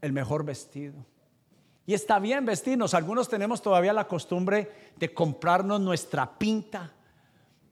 el 0.00 0.12
mejor 0.12 0.44
vestido. 0.44 1.04
Y 1.86 1.94
está 1.94 2.18
bien 2.18 2.46
vestirnos. 2.46 2.94
Algunos 2.94 3.28
tenemos 3.28 3.60
todavía 3.60 3.92
la 3.92 4.06
costumbre 4.06 4.92
de 4.96 5.12
comprarnos 5.12 5.80
nuestra 5.80 6.38
pinta. 6.38 6.92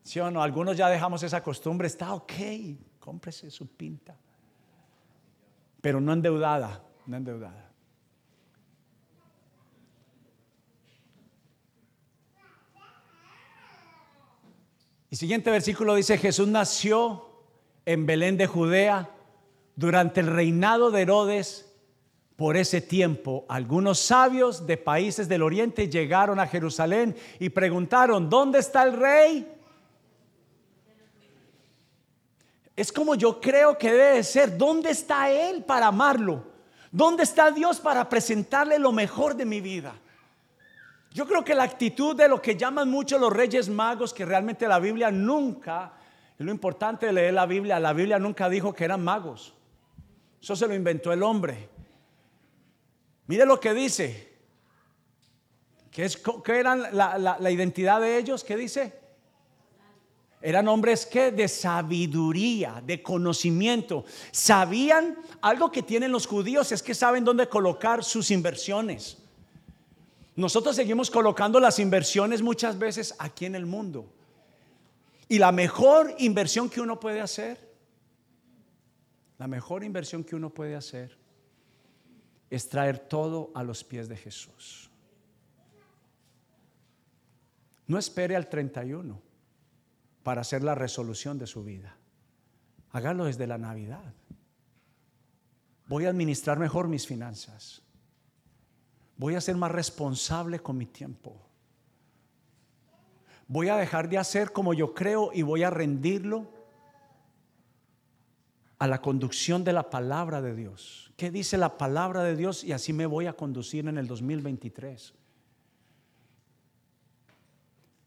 ¿Sí 0.02 0.18
o 0.18 0.30
no? 0.30 0.42
Algunos 0.42 0.76
ya 0.76 0.88
dejamos 0.88 1.22
esa 1.22 1.42
costumbre. 1.42 1.86
Está 1.86 2.14
ok, 2.14 2.32
cómprese 2.98 3.50
su 3.50 3.68
pinta. 3.68 4.16
Pero 5.80 6.00
no 6.00 6.12
endeudada, 6.12 6.82
no 7.06 7.16
endeudada. 7.16 7.67
Y 15.10 15.16
siguiente 15.16 15.50
versículo 15.50 15.94
dice, 15.94 16.18
Jesús 16.18 16.48
nació 16.48 17.26
en 17.86 18.04
Belén 18.04 18.36
de 18.36 18.46
Judea 18.46 19.10
durante 19.74 20.20
el 20.20 20.26
reinado 20.26 20.90
de 20.90 21.02
Herodes. 21.02 21.64
Por 22.36 22.56
ese 22.56 22.80
tiempo, 22.80 23.44
algunos 23.48 23.98
sabios 23.98 24.64
de 24.66 24.76
países 24.76 25.28
del 25.28 25.42
oriente 25.42 25.88
llegaron 25.88 26.38
a 26.38 26.46
Jerusalén 26.46 27.16
y 27.40 27.48
preguntaron, 27.48 28.30
¿dónde 28.30 28.60
está 28.60 28.84
el 28.84 28.92
rey? 28.92 29.58
Es 32.76 32.92
como 32.92 33.16
yo 33.16 33.40
creo 33.40 33.76
que 33.76 33.90
debe 33.90 34.22
ser. 34.22 34.56
¿Dónde 34.56 34.90
está 34.90 35.32
Él 35.32 35.64
para 35.64 35.88
amarlo? 35.88 36.44
¿Dónde 36.92 37.24
está 37.24 37.50
Dios 37.50 37.80
para 37.80 38.08
presentarle 38.08 38.78
lo 38.78 38.92
mejor 38.92 39.34
de 39.34 39.44
mi 39.44 39.60
vida? 39.60 39.94
Yo 41.18 41.26
creo 41.26 41.44
que 41.44 41.52
la 41.52 41.64
actitud 41.64 42.14
de 42.14 42.28
lo 42.28 42.40
que 42.40 42.54
llaman 42.54 42.88
mucho 42.88 43.18
los 43.18 43.32
reyes 43.32 43.68
magos, 43.68 44.14
que 44.14 44.24
realmente 44.24 44.68
la 44.68 44.78
Biblia 44.78 45.10
nunca, 45.10 45.94
es 46.38 46.46
lo 46.46 46.52
importante 46.52 47.06
de 47.06 47.12
leer 47.12 47.34
la 47.34 47.44
Biblia, 47.44 47.80
la 47.80 47.92
Biblia 47.92 48.20
nunca 48.20 48.48
dijo 48.48 48.72
que 48.72 48.84
eran 48.84 49.02
magos. 49.02 49.52
Eso 50.40 50.54
se 50.54 50.68
lo 50.68 50.76
inventó 50.76 51.12
el 51.12 51.24
hombre. 51.24 51.70
Mire 53.26 53.44
lo 53.46 53.58
que 53.58 53.74
dice. 53.74 54.32
¿Qué, 55.90 56.04
es, 56.04 56.22
qué 56.44 56.60
eran 56.60 56.84
la, 56.92 57.50
identidad 57.50 58.00
de 58.00 58.16
ellos? 58.16 58.44
¿Qué 58.44 58.56
dice? 58.56 58.96
Eran 60.40 60.68
hombres 60.68 61.04
que 61.04 61.32
de 61.32 61.48
sabiduría, 61.48 62.80
de 62.86 63.02
conocimiento. 63.02 64.04
Sabían 64.30 65.18
algo 65.40 65.72
que 65.72 65.82
tienen 65.82 66.12
los 66.12 66.28
judíos 66.28 66.70
es 66.70 66.80
que 66.80 66.94
saben 66.94 67.24
dónde 67.24 67.48
colocar 67.48 68.04
sus 68.04 68.30
inversiones. 68.30 69.18
Nosotros 70.38 70.76
seguimos 70.76 71.10
colocando 71.10 71.58
las 71.58 71.80
inversiones 71.80 72.42
muchas 72.42 72.78
veces 72.78 73.12
aquí 73.18 73.44
en 73.44 73.56
el 73.56 73.66
mundo. 73.66 74.08
Y 75.28 75.40
la 75.40 75.50
mejor 75.50 76.14
inversión 76.18 76.70
que 76.70 76.80
uno 76.80 77.00
puede 77.00 77.20
hacer, 77.20 77.58
la 79.36 79.48
mejor 79.48 79.82
inversión 79.82 80.22
que 80.22 80.36
uno 80.36 80.50
puede 80.50 80.76
hacer 80.76 81.18
es 82.50 82.68
traer 82.68 83.00
todo 83.00 83.50
a 83.52 83.64
los 83.64 83.82
pies 83.82 84.08
de 84.08 84.16
Jesús. 84.16 84.88
No 87.88 87.98
espere 87.98 88.36
al 88.36 88.48
31 88.48 89.20
para 90.22 90.42
hacer 90.42 90.62
la 90.62 90.76
resolución 90.76 91.36
de 91.36 91.48
su 91.48 91.64
vida. 91.64 91.96
Hágalo 92.92 93.24
desde 93.24 93.48
la 93.48 93.58
Navidad. 93.58 94.14
Voy 95.88 96.06
a 96.06 96.10
administrar 96.10 96.60
mejor 96.60 96.86
mis 96.86 97.08
finanzas. 97.08 97.82
Voy 99.18 99.34
a 99.34 99.40
ser 99.40 99.56
más 99.56 99.70
responsable 99.70 100.60
con 100.60 100.78
mi 100.78 100.86
tiempo. 100.86 101.36
Voy 103.48 103.68
a 103.68 103.76
dejar 103.76 104.08
de 104.08 104.16
hacer 104.16 104.52
como 104.52 104.72
yo 104.74 104.94
creo 104.94 105.30
y 105.34 105.42
voy 105.42 105.64
a 105.64 105.70
rendirlo 105.70 106.46
a 108.78 108.86
la 108.86 109.02
conducción 109.02 109.64
de 109.64 109.72
la 109.72 109.90
palabra 109.90 110.40
de 110.40 110.54
Dios. 110.54 111.12
¿Qué 111.16 111.30
dice 111.32 111.58
la 111.58 111.76
palabra 111.76 112.22
de 112.22 112.36
Dios? 112.36 112.62
Y 112.62 112.72
así 112.72 112.92
me 112.92 113.06
voy 113.06 113.26
a 113.26 113.32
conducir 113.32 113.88
en 113.88 113.98
el 113.98 114.06
2023. 114.06 115.14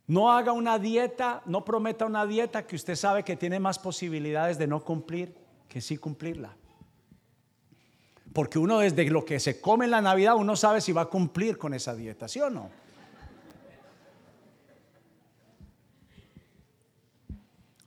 No 0.08 0.32
haga 0.32 0.54
una 0.54 0.80
dieta, 0.80 1.42
no 1.46 1.66
prometa 1.66 2.06
una 2.06 2.26
dieta 2.26 2.66
que 2.66 2.76
usted 2.76 2.96
sabe 2.96 3.24
que 3.24 3.36
tiene 3.36 3.60
más 3.60 3.80
posibilidades 3.80 4.58
de 4.58 4.68
no 4.68 4.84
cumplir 4.84 5.36
que 5.68 5.82
sí 5.82 5.98
cumplirla. 5.98 6.56
Porque 8.34 8.60
uno 8.60 8.80
desde 8.80 9.06
lo 9.10 9.26
que 9.26 9.40
se 9.40 9.60
come 9.60 9.86
en 9.86 9.92
la 9.92 10.02
Navidad, 10.02 10.36
uno 10.36 10.56
sabe 10.56 10.80
si 10.82 10.94
va 10.94 11.02
a 11.02 11.06
cumplir 11.06 11.58
con 11.58 11.74
esa 11.74 11.96
dieta, 11.96 12.28
¿sí 12.28 12.40
o 12.40 12.50
no? 12.50 12.70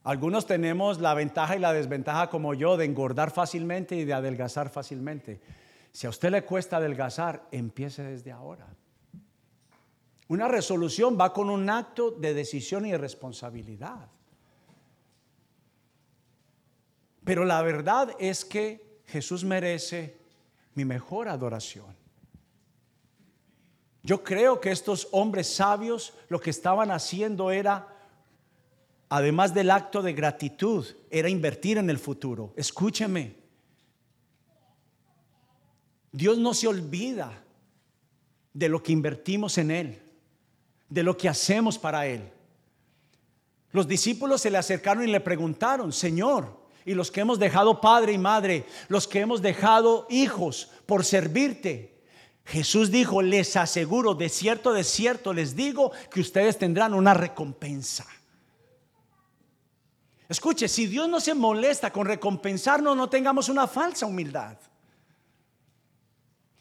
Algunos 0.03 0.47
tenemos 0.47 1.01
la 1.01 1.15
ventaja 1.15 1.57
y 1.57 1.61
la 1.61 1.73
desventaja 1.73 2.29
como 2.29 2.53
yo 2.53 2.77
de 2.77 2.85
engordar 2.85 3.31
fácilmente 3.31 3.97
y 3.97 4.05
de 4.05 4.13
adelgazar 4.13 4.69
fácilmente. 4.69 5.41
Si 5.93 6.07
a 6.07 6.11
usted 6.11 6.31
le 6.31 6.45
cuesta 6.45 6.77
adelgazar, 6.77 7.49
empiece 7.51 8.03
desde 8.03 8.31
ahora. 8.31 8.67
Una 10.29 10.49
resolución 10.49 11.17
va 11.19 11.33
con 11.33 11.49
un 11.49 11.71
acto 11.71 12.11
de 12.11 12.35
decisión 12.35 12.85
y 12.85 12.91
de 12.91 12.99
responsabilidad. 12.99 14.09
Pero 17.25 17.47
la 17.47 17.63
verdad 17.63 18.15
es 18.19 18.45
que 18.45 19.01
Jesús 19.07 19.43
merece 19.45 20.24
mi 20.75 20.85
mejor 20.85 21.29
adoración. 21.29 21.97
Yo 24.03 24.23
creo 24.23 24.61
que 24.61 24.71
estos 24.71 25.09
hombres 25.13 25.47
sabios 25.49 26.13
lo 26.29 26.41
que 26.41 26.51
estaban 26.51 26.91
haciendo 26.91 27.51
era, 27.51 27.89
además 29.09 29.55
del 29.55 29.71
acto 29.71 30.03
de 30.03 30.13
gratitud, 30.13 30.87
era 31.11 31.29
invertir 31.29 31.79
en 31.79 31.89
el 31.89 31.99
futuro. 31.99 32.53
Escúcheme, 32.57 33.37
Dios 36.13 36.39
no 36.39 36.53
se 36.55 36.69
olvida 36.69 37.43
de 38.53 38.69
lo 38.69 38.83
que 38.83 38.93
invertimos 38.93 39.59
en 39.59 39.71
Él 39.71 40.05
de 40.89 41.03
lo 41.03 41.17
que 41.17 41.29
hacemos 41.29 41.77
para 41.77 42.07
Él. 42.07 42.31
Los 43.73 43.89
discípulos 43.89 44.41
se 44.41 44.51
le 44.51 44.59
acercaron 44.59 45.03
y 45.03 45.11
le 45.11 45.21
preguntaron, 45.21 45.93
Señor, 45.93 46.57
y 46.85 46.95
los 46.95 47.11
que 47.11 47.21
hemos 47.21 47.39
dejado 47.39 47.81
padre 47.81 48.13
y 48.13 48.19
madre, 48.19 48.67
los 48.89 49.09
que 49.09 49.21
hemos 49.21 49.43
dejado 49.43 50.07
hijos 50.11 50.71
por 50.87 51.05
servirte. 51.05 52.03
Jesús 52.45 52.91
dijo, 52.91 53.23
les 53.23 53.57
aseguro, 53.57 54.15
de 54.15 54.29
cierto, 54.29 54.73
de 54.73 54.85
cierto, 54.85 55.33
les 55.33 55.57
digo 55.57 55.93
que 56.11 56.21
ustedes 56.21 56.59
tendrán 56.59 56.93
una 56.93 57.15
recompensa. 57.15 58.07
Escuche, 60.29 60.69
si 60.69 60.87
Dios 60.87 61.09
no 61.09 61.21
se 61.21 61.35
molesta 61.35 61.91
con 61.91 62.07
recompensarnos, 62.07 62.97
no 62.97 63.09
tengamos 63.09 63.49
una 63.49 63.67
falsa 63.67 64.07
humildad. 64.07 64.59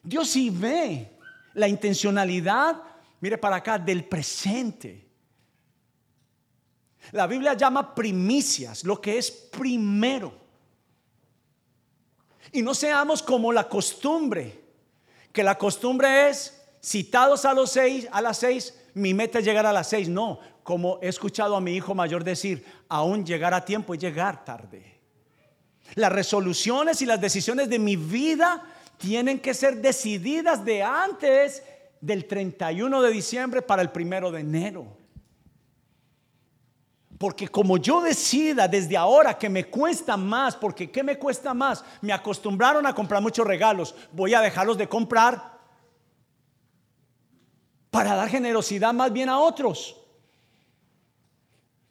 Dios 0.02 0.30
sí 0.30 0.50
ve 0.50 1.18
la 1.54 1.68
intencionalidad 1.68 2.94
mire 3.24 3.38
para 3.38 3.56
acá, 3.56 3.80
del 3.80 4.04
presente. 4.04 5.03
La 7.12 7.28
Biblia 7.28 7.54
llama 7.54 7.94
primicias, 7.94 8.84
lo 8.84 9.00
que 9.00 9.18
es 9.18 9.30
primero. 9.30 10.34
Y 12.52 12.62
no 12.62 12.74
seamos 12.74 13.22
como 13.22 13.52
la 13.52 13.68
costumbre, 13.68 14.62
que 15.32 15.44
la 15.44 15.58
costumbre 15.58 16.30
es 16.30 16.62
citados 16.84 17.46
a 17.46 17.54
los 17.54 17.72
seis, 17.72 18.08
a 18.12 18.22
las 18.22 18.38
seis, 18.38 18.80
mi 18.94 19.14
meta 19.14 19.40
es 19.40 19.46
llegar 19.46 19.66
a 19.66 19.74
las 19.74 19.90
seis. 19.90 20.08
No, 20.08 20.40
como 20.64 21.00
he 21.02 21.08
escuchado 21.08 21.56
a 21.56 21.62
mi 21.62 21.76
hijo 21.76 21.96
mayor 21.96 22.24
decir, 22.24 22.66
aún 22.88 23.26
llegar 23.26 23.54
a 23.54 23.66
tiempo 23.66 23.96
y 23.96 23.98
llegar 23.98 24.46
tarde. 24.46 25.00
Las 25.96 26.12
resoluciones 26.12 27.02
y 27.02 27.06
las 27.06 27.20
decisiones 27.20 27.70
de 27.70 27.80
mi 27.80 27.96
vida 27.96 28.64
tienen 28.98 29.40
que 29.40 29.54
ser 29.54 29.82
decididas 29.82 30.64
de 30.64 30.82
antes 30.84 31.64
del 32.00 32.26
31 32.26 33.02
de 33.02 33.12
diciembre 33.12 33.62
para 33.62 33.82
el 33.82 33.92
primero 33.92 34.32
de 34.32 34.42
enero. 34.42 35.03
Porque 37.24 37.48
como 37.48 37.78
yo 37.78 38.02
decida 38.02 38.68
desde 38.68 38.98
ahora 38.98 39.38
que 39.38 39.48
me 39.48 39.70
cuesta 39.70 40.18
más, 40.18 40.58
porque 40.58 40.92
¿qué 40.92 41.04
me 41.04 41.18
cuesta 41.18 41.54
más? 41.54 41.82
Me 42.02 42.12
acostumbraron 42.12 42.86
a 42.86 42.94
comprar 42.94 43.22
muchos 43.22 43.48
regalos, 43.48 43.96
voy 44.12 44.34
a 44.34 44.42
dejarlos 44.42 44.78
de 44.78 44.90
comprar 44.90 45.58
para 47.90 48.14
dar 48.14 48.28
generosidad 48.28 48.94
más 48.94 49.14
bien 49.14 49.30
a 49.30 49.40
otros. 49.40 49.96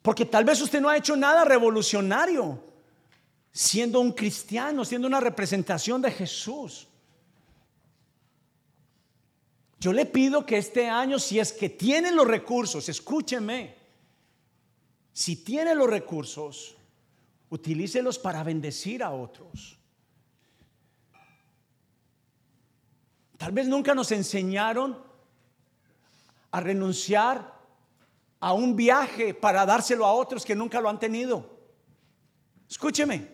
Porque 0.03 0.27
tal 0.27 0.45
vez 0.45 0.61
usted 0.61 0.83
no 0.83 0.91
ha 0.91 0.99
hecho 0.99 1.17
nada 1.17 1.47
revolucionario 1.47 2.63
siendo 3.53 4.01
un 4.01 4.13
cristiano, 4.13 4.85
siendo 4.85 5.09
una 5.09 5.21
representación 5.21 6.03
de 6.03 6.11
Jesús. 6.11 6.89
Yo 9.81 9.95
le 9.95 10.05
pido 10.05 10.45
que 10.45 10.59
este 10.59 10.91
año, 10.91 11.19
si 11.19 11.41
es 11.41 11.55
que 11.55 11.71
tienen 11.71 12.17
los 12.17 12.27
recursos, 12.27 12.87
escúcheme, 12.91 13.81
si 15.13 15.37
tienen 15.37 15.79
los 15.79 15.91
recursos, 15.91 16.77
utilícelos 17.51 18.19
para 18.19 18.43
bendecir 18.43 19.03
a 19.03 19.11
otros. 19.11 19.79
Tal 23.37 23.53
vez 23.53 23.69
nunca 23.69 23.95
nos 23.95 24.11
enseñaron 24.13 24.97
a 26.51 26.61
renunciar 26.61 27.61
a 28.41 28.53
un 28.53 28.75
viaje 28.75 29.35
para 29.35 29.67
dárselo 29.67 30.07
a 30.07 30.13
otros 30.13 30.45
que 30.45 30.55
nunca 30.55 30.81
lo 30.81 30.89
han 30.89 30.99
tenido. 30.99 31.51
Escúcheme. 32.69 33.29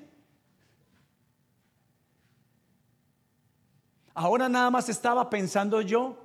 Ahora 4.14 4.48
nada 4.48 4.70
más 4.70 4.88
estaba 4.88 5.30
pensando 5.30 5.80
yo 5.80 6.16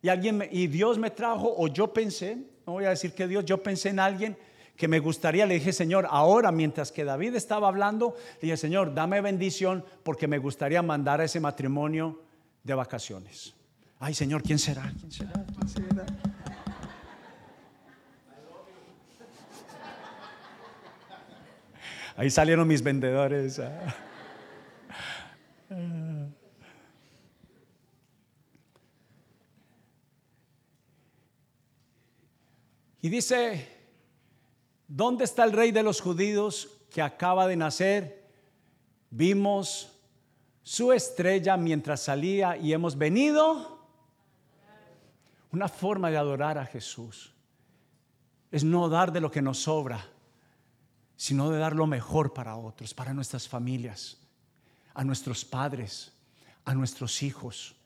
y 0.00 0.08
alguien 0.08 0.48
y 0.50 0.66
Dios 0.66 0.98
me 0.98 1.10
trajo 1.10 1.54
o 1.56 1.68
yo 1.68 1.92
pensé, 1.92 2.36
no 2.66 2.74
voy 2.74 2.86
a 2.86 2.90
decir 2.90 3.14
que 3.14 3.28
Dios, 3.28 3.44
yo 3.44 3.62
pensé 3.62 3.90
en 3.90 4.00
alguien 4.00 4.38
que 4.76 4.88
me 4.88 4.98
gustaría, 4.98 5.46
le 5.46 5.54
dije, 5.54 5.72
Señor, 5.72 6.06
ahora 6.10 6.50
mientras 6.50 6.90
que 6.90 7.04
David 7.04 7.36
estaba 7.36 7.68
hablando, 7.68 8.16
le 8.40 8.46
dije, 8.46 8.56
Señor, 8.56 8.94
dame 8.94 9.20
bendición 9.20 9.84
porque 10.02 10.26
me 10.26 10.38
gustaría 10.38 10.82
mandar 10.82 11.20
a 11.20 11.24
ese 11.24 11.40
matrimonio 11.40 12.22
de 12.62 12.74
vacaciones. 12.74 13.54
Ay, 14.00 14.14
Señor, 14.14 14.42
¿quién 14.42 14.58
será? 14.58 14.92
¿Quién 14.98 15.12
será? 15.12 15.32
¿Quién 15.32 15.68
será? 15.68 16.06
Ahí 22.16 22.30
salieron 22.30 22.68
mis 22.68 22.82
vendedores. 22.82 23.58
Ah. 23.58 23.94
Y 33.00 33.08
dice, 33.10 33.73
¿dónde 34.88 35.24
está 35.24 35.44
el 35.44 35.52
rey 35.52 35.72
de 35.72 35.82
los 35.82 36.00
judíos 36.00 36.68
que 36.90 37.02
acaba 37.02 37.46
de 37.46 37.56
nacer? 37.56 38.28
Vimos 39.10 39.92
su 40.62 40.92
estrella 40.92 41.56
mientras 41.56 42.02
salía 42.02 42.56
y 42.56 42.72
hemos 42.72 42.96
venido. 42.96 43.86
Una 45.52 45.68
forma 45.68 46.10
de 46.10 46.16
adorar 46.16 46.58
a 46.58 46.66
Jesús 46.66 47.32
es 48.50 48.64
no 48.64 48.88
dar 48.88 49.12
de 49.12 49.20
lo 49.20 49.30
que 49.30 49.42
nos 49.42 49.58
sobra, 49.58 50.04
sino 51.16 51.50
de 51.50 51.58
dar 51.58 51.74
lo 51.74 51.86
mejor 51.86 52.32
para 52.32 52.56
otros, 52.56 52.94
para 52.94 53.12
nuestras 53.12 53.48
familias, 53.48 54.18
a 54.94 55.04
nuestros 55.04 55.44
padres, 55.44 56.12
a 56.64 56.74
nuestros 56.74 57.22
hijos. 57.22 57.76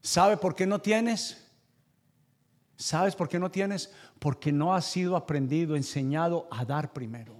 ¿Sabe 0.00 0.36
por 0.36 0.54
qué 0.54 0.66
no 0.66 0.80
tienes? 0.80 1.43
¿Sabes 2.76 3.14
por 3.14 3.28
qué 3.28 3.38
no 3.38 3.50
tienes? 3.50 3.92
Porque 4.18 4.52
no 4.52 4.74
has 4.74 4.86
sido 4.86 5.16
aprendido, 5.16 5.76
enseñado 5.76 6.48
a 6.50 6.64
dar 6.64 6.92
primero. 6.92 7.36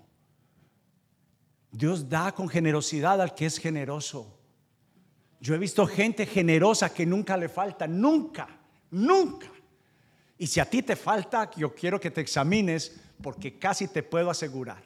Dios 1.70 2.08
da 2.08 2.32
con 2.32 2.48
generosidad 2.48 3.20
al 3.20 3.34
que 3.34 3.46
es 3.46 3.58
generoso. 3.58 4.38
Yo 5.40 5.54
he 5.54 5.58
visto 5.58 5.86
gente 5.86 6.24
generosa 6.24 6.94
que 6.94 7.04
nunca 7.04 7.36
le 7.36 7.48
falta, 7.48 7.86
nunca, 7.86 8.48
nunca. 8.90 9.50
Y 10.38 10.46
si 10.46 10.60
a 10.60 10.70
ti 10.70 10.82
te 10.82 10.96
falta, 10.96 11.50
yo 11.56 11.74
quiero 11.74 11.98
que 11.98 12.10
te 12.10 12.20
examines 12.20 13.00
porque 13.20 13.58
casi 13.58 13.88
te 13.88 14.02
puedo 14.02 14.30
asegurar 14.30 14.82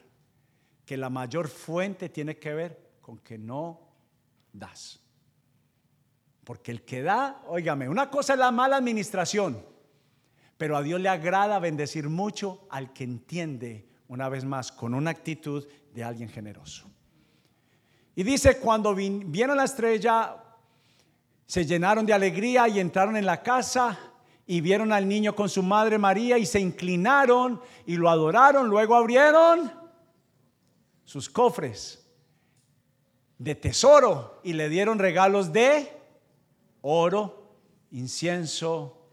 que 0.85 0.97
la 0.97 1.09
mayor 1.09 1.47
fuente 1.47 2.09
tiene 2.09 2.37
que 2.37 2.53
ver 2.53 2.89
con 3.01 3.19
que 3.19 3.37
no 3.37 3.79
das. 4.51 4.99
Porque 6.43 6.71
el 6.71 6.81
que 6.81 7.03
da, 7.03 7.43
óigame, 7.47 7.87
una 7.87 8.09
cosa 8.09 8.33
es 8.33 8.39
la 8.39 8.51
mala 8.51 8.77
administración. 8.77 9.63
Pero 10.59 10.75
a 10.75 10.83
Dios 10.83 10.99
le 10.99 11.07
agrada 11.07 11.57
bendecir 11.57 12.09
mucho 12.09 12.67
al 12.69 12.91
que 12.91 13.05
entiende, 13.05 13.87
una 14.09 14.27
vez 14.27 14.43
más, 14.43 14.73
con 14.73 14.93
una 14.93 15.09
actitud 15.09 15.65
de 15.93 16.03
alguien 16.03 16.27
generoso. 16.27 16.85
Y 18.13 18.23
dice, 18.23 18.57
cuando 18.57 18.93
vieron 18.93 19.55
la 19.55 19.63
estrella, 19.63 20.35
se 21.45 21.65
llenaron 21.65 22.05
de 22.05 22.11
alegría 22.11 22.67
y 22.67 22.81
entraron 22.81 23.15
en 23.15 23.25
la 23.25 23.41
casa 23.41 23.97
y 24.45 24.59
vieron 24.59 24.91
al 24.91 25.07
niño 25.07 25.33
con 25.33 25.47
su 25.47 25.63
madre 25.63 25.97
María 25.97 26.37
y 26.37 26.45
se 26.45 26.59
inclinaron 26.59 27.61
y 27.85 27.95
lo 27.95 28.09
adoraron. 28.09 28.67
Luego 28.67 28.95
abrieron 28.95 29.71
sus 31.05 31.29
cofres 31.29 32.05
de 33.37 33.55
tesoro 33.55 34.41
y 34.43 34.51
le 34.51 34.67
dieron 34.67 34.99
regalos 34.99 35.53
de 35.53 35.89
oro, 36.81 37.55
incienso 37.91 39.07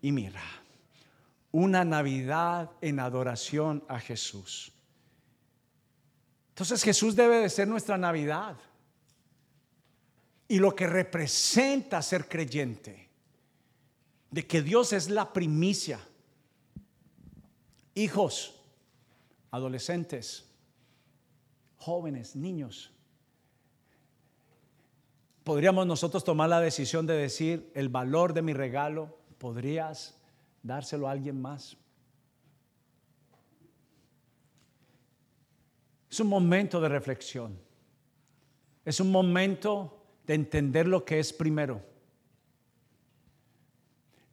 y 0.00 0.10
mirra 0.10 0.59
una 1.52 1.84
Navidad 1.84 2.70
en 2.80 3.00
adoración 3.00 3.84
a 3.88 3.98
Jesús. 3.98 4.72
Entonces 6.50 6.82
Jesús 6.82 7.16
debe 7.16 7.36
de 7.38 7.48
ser 7.48 7.66
nuestra 7.66 7.96
Navidad. 7.96 8.56
Y 10.46 10.58
lo 10.58 10.74
que 10.74 10.86
representa 10.86 12.02
ser 12.02 12.28
creyente, 12.28 13.08
de 14.30 14.46
que 14.46 14.62
Dios 14.62 14.92
es 14.92 15.08
la 15.08 15.32
primicia. 15.32 16.00
Hijos, 17.94 18.60
adolescentes, 19.50 20.44
jóvenes, 21.76 22.36
niños. 22.36 22.92
Podríamos 25.44 25.86
nosotros 25.86 26.24
tomar 26.24 26.48
la 26.48 26.60
decisión 26.60 27.06
de 27.06 27.14
decir 27.14 27.70
el 27.74 27.88
valor 27.88 28.34
de 28.34 28.42
mi 28.42 28.52
regalo. 28.52 29.18
¿Podrías 29.38 30.19
dárselo 30.62 31.08
a 31.08 31.12
alguien 31.12 31.40
más. 31.40 31.76
Es 36.10 36.20
un 36.20 36.28
momento 36.28 36.80
de 36.80 36.88
reflexión. 36.88 37.58
Es 38.84 38.98
un 39.00 39.10
momento 39.10 40.02
de 40.26 40.34
entender 40.34 40.86
lo 40.86 41.04
que 41.04 41.20
es 41.20 41.32
primero. 41.32 41.80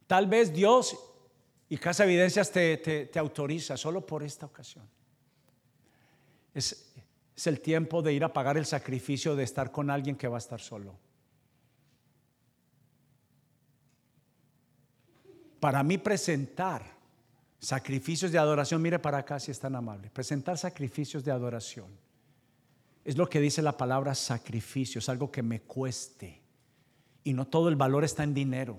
Tal 0.06 0.26
vez 0.26 0.52
Dios 0.52 0.98
y 1.68 1.76
Casa 1.76 2.04
Evidencias 2.04 2.50
te, 2.50 3.10
autoriza 3.16 3.76
solo 3.76 4.04
por 4.04 4.22
esta 4.22 4.46
ocasión. 4.46 4.88
Es, 6.54 6.92
es 7.36 7.46
el 7.46 7.60
tiempo 7.60 8.02
de 8.02 8.14
ir 8.14 8.24
a 8.24 8.32
pagar 8.32 8.56
el 8.56 8.66
sacrificio 8.66 9.36
de 9.36 9.44
estar 9.44 9.70
con 9.70 9.90
alguien 9.90 10.16
que 10.16 10.26
va 10.26 10.38
a 10.38 10.38
estar 10.38 10.60
solo. 10.60 10.98
Para 15.60 15.82
mí 15.82 15.98
presentar 15.98 16.82
sacrificios 17.58 18.30
de 18.30 18.38
adoración, 18.38 18.80
mire 18.80 18.98
para 18.98 19.18
acá 19.18 19.40
si 19.40 19.50
es 19.50 19.58
tan 19.58 19.74
amable, 19.74 20.10
presentar 20.10 20.56
sacrificios 20.58 21.24
de 21.24 21.32
adoración. 21.32 21.86
Es 23.04 23.16
lo 23.16 23.28
que 23.28 23.40
dice 23.40 23.62
la 23.62 23.76
palabra 23.76 24.14
sacrificio, 24.14 24.98
es 24.98 25.08
algo 25.08 25.30
que 25.30 25.42
me 25.42 25.62
cueste. 25.62 26.40
Y 27.24 27.32
no 27.32 27.46
todo 27.46 27.68
el 27.68 27.76
valor 27.76 28.04
está 28.04 28.22
en 28.22 28.34
dinero. 28.34 28.78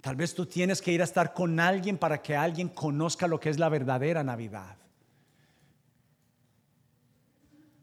Tal 0.00 0.14
vez 0.14 0.34
tú 0.34 0.46
tienes 0.46 0.80
que 0.80 0.92
ir 0.92 1.00
a 1.00 1.04
estar 1.04 1.34
con 1.34 1.58
alguien 1.58 1.98
para 1.98 2.22
que 2.22 2.36
alguien 2.36 2.68
conozca 2.68 3.26
lo 3.26 3.40
que 3.40 3.48
es 3.48 3.58
la 3.58 3.68
verdadera 3.68 4.22
Navidad. 4.22 4.76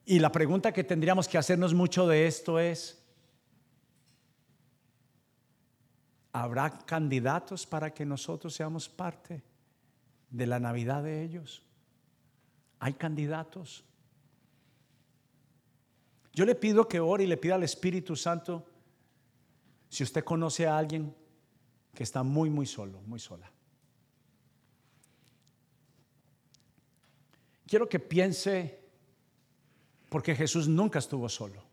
Y 0.06 0.20
la 0.20 0.32
pregunta 0.32 0.72
que 0.72 0.84
tendríamos 0.84 1.28
que 1.28 1.38
hacernos 1.38 1.74
mucho 1.74 2.08
de 2.08 2.28
esto 2.28 2.60
es, 2.60 3.03
¿Habrá 6.34 6.72
candidatos 6.72 7.66
para 7.68 7.94
que 7.94 8.06
nosotros 8.06 8.56
seamos 8.56 8.90
parte 8.90 9.44
de 10.32 10.48
la 10.48 10.60
Navidad 10.60 11.04
de 11.04 11.24
ellos? 11.24 11.64
¿Hay 12.80 12.94
candidatos? 12.94 13.86
Yo 16.34 16.44
le 16.46 16.56
pido 16.56 16.88
que 16.88 17.00
ore 17.00 17.26
y 17.26 17.28
le 17.28 17.38
pida 17.38 17.54
al 17.54 17.64
Espíritu 17.64 18.16
Santo 18.16 18.66
si 19.90 20.04
usted 20.04 20.24
conoce 20.24 20.66
a 20.66 20.76
alguien 20.76 21.16
que 21.94 22.02
está 22.02 22.24
muy, 22.24 22.50
muy 22.50 22.66
solo, 22.66 23.00
muy 23.02 23.20
sola. 23.20 23.52
Quiero 27.68 27.88
que 27.88 28.00
piense, 28.00 28.82
porque 30.10 30.36
Jesús 30.36 30.68
nunca 30.68 30.98
estuvo 30.98 31.30
solo. 31.30 31.73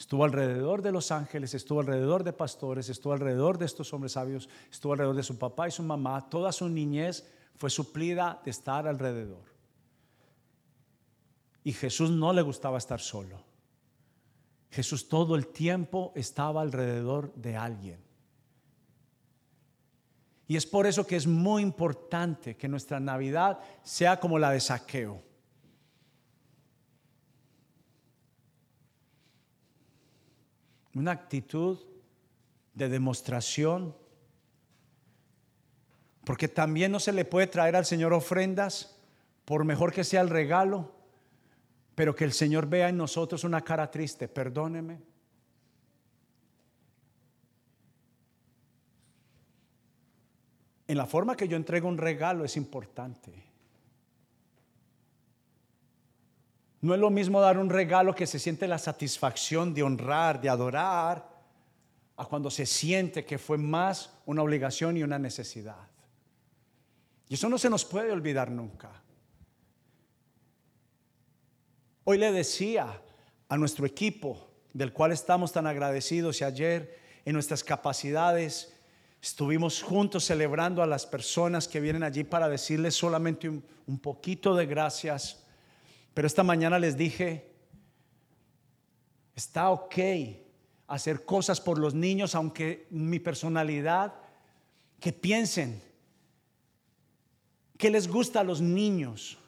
Estuvo 0.00 0.24
alrededor 0.24 0.80
de 0.80 0.92
los 0.92 1.12
ángeles, 1.12 1.52
estuvo 1.52 1.80
alrededor 1.80 2.24
de 2.24 2.32
pastores, 2.32 2.88
estuvo 2.88 3.12
alrededor 3.12 3.58
de 3.58 3.66
estos 3.66 3.92
hombres 3.92 4.12
sabios, 4.12 4.48
estuvo 4.72 4.94
alrededor 4.94 5.14
de 5.14 5.22
su 5.22 5.38
papá 5.38 5.68
y 5.68 5.72
su 5.72 5.82
mamá. 5.82 6.26
Toda 6.30 6.52
su 6.52 6.70
niñez 6.70 7.30
fue 7.54 7.68
suplida 7.68 8.40
de 8.42 8.50
estar 8.50 8.88
alrededor. 8.88 9.44
Y 11.62 11.74
Jesús 11.74 12.10
no 12.10 12.32
le 12.32 12.40
gustaba 12.40 12.78
estar 12.78 12.98
solo. 12.98 13.44
Jesús 14.70 15.06
todo 15.06 15.36
el 15.36 15.48
tiempo 15.48 16.12
estaba 16.14 16.62
alrededor 16.62 17.34
de 17.34 17.56
alguien. 17.58 18.02
Y 20.48 20.56
es 20.56 20.64
por 20.64 20.86
eso 20.86 21.06
que 21.06 21.16
es 21.16 21.26
muy 21.26 21.60
importante 21.60 22.56
que 22.56 22.68
nuestra 22.68 23.00
Navidad 23.00 23.60
sea 23.82 24.18
como 24.18 24.38
la 24.38 24.52
de 24.52 24.60
saqueo. 24.60 25.29
Una 30.94 31.12
actitud 31.12 31.78
de 32.74 32.88
demostración, 32.88 33.94
porque 36.24 36.48
también 36.48 36.92
no 36.92 37.00
se 37.00 37.12
le 37.12 37.24
puede 37.24 37.46
traer 37.46 37.76
al 37.76 37.86
Señor 37.86 38.12
ofrendas, 38.12 38.96
por 39.44 39.64
mejor 39.64 39.92
que 39.92 40.04
sea 40.04 40.20
el 40.20 40.28
regalo, 40.28 40.92
pero 41.94 42.14
que 42.14 42.24
el 42.24 42.32
Señor 42.32 42.66
vea 42.66 42.88
en 42.88 42.96
nosotros 42.96 43.44
una 43.44 43.62
cara 43.62 43.90
triste, 43.90 44.28
perdóneme. 44.28 45.00
En 50.86 50.96
la 50.96 51.06
forma 51.06 51.36
que 51.36 51.46
yo 51.46 51.56
entrego 51.56 51.88
un 51.88 51.98
regalo 51.98 52.44
es 52.44 52.56
importante. 52.56 53.49
No 56.80 56.94
es 56.94 57.00
lo 57.00 57.10
mismo 57.10 57.40
dar 57.40 57.58
un 57.58 57.68
regalo 57.68 58.14
que 58.14 58.26
se 58.26 58.38
siente 58.38 58.66
la 58.66 58.78
satisfacción 58.78 59.74
de 59.74 59.82
honrar, 59.82 60.40
de 60.40 60.48
adorar, 60.48 61.28
a 62.16 62.24
cuando 62.26 62.50
se 62.50 62.66
siente 62.66 63.24
que 63.24 63.38
fue 63.38 63.56
más 63.56 64.10
una 64.26 64.42
obligación 64.42 64.96
y 64.96 65.02
una 65.02 65.18
necesidad. 65.18 65.88
Y 67.28 67.34
eso 67.34 67.48
no 67.48 67.58
se 67.58 67.70
nos 67.70 67.84
puede 67.84 68.12
olvidar 68.12 68.50
nunca. 68.50 68.90
Hoy 72.04 72.18
le 72.18 72.32
decía 72.32 73.00
a 73.48 73.56
nuestro 73.56 73.86
equipo, 73.86 74.50
del 74.72 74.92
cual 74.92 75.12
estamos 75.12 75.52
tan 75.52 75.66
agradecidos, 75.66 76.40
y 76.40 76.44
ayer 76.44 76.98
en 77.24 77.34
nuestras 77.34 77.64
capacidades 77.64 78.74
estuvimos 79.22 79.82
juntos 79.82 80.24
celebrando 80.24 80.82
a 80.82 80.86
las 80.86 81.06
personas 81.06 81.68
que 81.68 81.80
vienen 81.80 82.02
allí 82.02 82.24
para 82.24 82.48
decirles 82.48 82.94
solamente 82.94 83.48
un, 83.48 83.64
un 83.86 83.98
poquito 83.98 84.54
de 84.54 84.66
gracias 84.66 85.39
pero 86.14 86.26
esta 86.26 86.42
mañana 86.42 86.78
les 86.78 86.96
dije, 86.96 87.50
está 89.34 89.70
ok 89.70 89.98
hacer 90.90 91.24
cosas 91.24 91.60
por 91.60 91.78
los 91.78 91.94
niños, 91.94 92.34
aunque 92.34 92.86
mi 92.90 93.20
personalidad, 93.20 94.12
que 94.98 95.12
piensen 95.12 95.80
que 97.78 97.90
les 97.90 98.08
gusta 98.08 98.40
a 98.40 98.44
los 98.44 98.60
niños. 98.60 99.38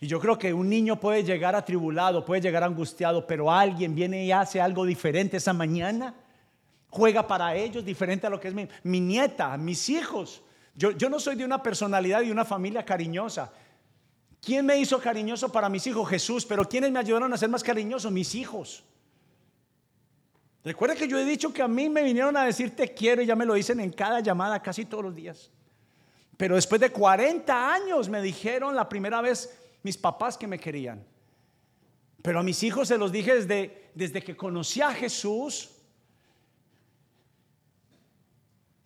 Y 0.00 0.06
yo 0.06 0.20
creo 0.20 0.38
que 0.38 0.54
un 0.54 0.68
niño 0.68 1.00
puede 1.00 1.24
llegar 1.24 1.56
atribulado, 1.56 2.24
puede 2.24 2.40
llegar 2.40 2.62
angustiado, 2.62 3.26
pero 3.26 3.52
alguien 3.52 3.94
viene 3.94 4.24
y 4.24 4.30
hace 4.30 4.60
algo 4.60 4.86
diferente 4.86 5.36
esa 5.38 5.52
mañana, 5.52 6.14
juega 6.88 7.26
para 7.26 7.56
ellos 7.56 7.84
diferente 7.84 8.26
a 8.26 8.30
lo 8.30 8.38
que 8.38 8.48
es 8.48 8.54
mi, 8.54 8.68
mi 8.84 9.00
nieta, 9.00 9.56
mis 9.56 9.88
hijos. 9.88 10.42
Yo, 10.76 10.92
yo 10.92 11.10
no 11.10 11.18
soy 11.18 11.34
de 11.34 11.44
una 11.44 11.60
personalidad 11.60 12.22
y 12.22 12.30
una 12.30 12.44
familia 12.44 12.84
cariñosa. 12.84 13.52
¿Quién 14.40 14.66
me 14.66 14.78
hizo 14.78 15.00
cariñoso 15.00 15.50
para 15.50 15.68
mis 15.68 15.86
hijos? 15.86 16.08
Jesús. 16.08 16.46
Pero 16.46 16.68
¿quiénes 16.68 16.90
me 16.90 16.98
ayudaron 16.98 17.32
a 17.32 17.36
ser 17.36 17.48
más 17.48 17.62
cariñoso? 17.62 18.10
Mis 18.10 18.34
hijos. 18.34 18.84
Recuerda 20.64 20.96
que 20.96 21.08
yo 21.08 21.18
he 21.18 21.24
dicho 21.24 21.52
que 21.52 21.62
a 21.62 21.68
mí 21.68 21.88
me 21.88 22.02
vinieron 22.02 22.36
a 22.36 22.44
decir 22.44 22.74
te 22.74 22.92
quiero 22.92 23.22
y 23.22 23.26
ya 23.26 23.36
me 23.36 23.46
lo 23.46 23.54
dicen 23.54 23.80
en 23.80 23.92
cada 23.92 24.20
llamada 24.20 24.60
casi 24.60 24.84
todos 24.84 25.04
los 25.04 25.14
días. 25.14 25.50
Pero 26.36 26.54
después 26.54 26.80
de 26.80 26.90
40 26.90 27.72
años 27.72 28.08
me 28.08 28.22
dijeron 28.22 28.76
la 28.76 28.88
primera 28.88 29.20
vez 29.20 29.58
mis 29.82 29.96
papás 29.96 30.36
que 30.36 30.46
me 30.46 30.58
querían. 30.58 31.04
Pero 32.22 32.40
a 32.40 32.42
mis 32.42 32.62
hijos 32.62 32.88
se 32.88 32.98
los 32.98 33.12
dije 33.12 33.34
desde, 33.34 33.90
desde 33.94 34.22
que 34.22 34.36
conocí 34.36 34.80
a 34.80 34.92
Jesús, 34.92 35.70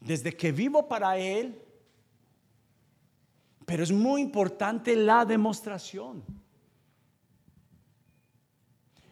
desde 0.01 0.37
que 0.37 0.53
vivo 0.53 0.89
para 0.89 1.17
Él 1.17 1.61
pero 3.67 3.83
es 3.83 3.93
muy 3.93 4.21
importante 4.21 4.97
la 4.97 5.25
demostración. 5.25 6.23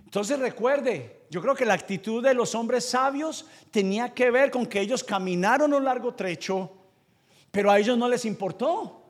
Entonces 0.04 0.38
recuerde, 0.40 1.26
yo 1.30 1.40
creo 1.40 1.54
que 1.54 1.64
la 1.64 1.74
actitud 1.74 2.22
de 2.22 2.34
los 2.34 2.54
hombres 2.56 2.84
sabios 2.84 3.46
tenía 3.70 4.12
que 4.12 4.30
ver 4.30 4.50
con 4.50 4.66
que 4.66 4.80
ellos 4.80 5.04
caminaron 5.04 5.72
un 5.72 5.84
largo 5.84 6.14
trecho, 6.14 6.70
pero 7.50 7.70
a 7.70 7.78
ellos 7.78 7.96
no 7.96 8.08
les 8.08 8.24
importó. 8.24 9.04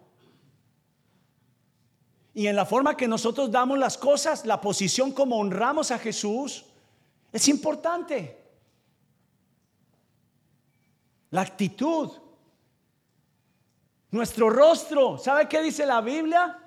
Y 2.35 2.47
en 2.47 2.55
la 2.55 2.67
forma 2.67 2.97
que 2.97 3.09
nosotros 3.09 3.51
damos 3.51 3.79
las 3.79 3.97
cosas, 3.97 4.45
la 4.45 4.61
posición 4.61 5.13
como 5.13 5.39
honramos 5.39 5.91
a 5.91 5.99
Jesús, 5.99 6.65
es 7.33 7.49
importante. 7.49 8.39
La 11.31 11.43
actitud. 11.43 12.11
Nuestro 14.11 14.51
rostro, 14.51 15.19
¿sabe 15.19 15.49
qué 15.49 15.63
dice 15.63 15.87
la 15.87 16.01
Biblia? 16.01 16.59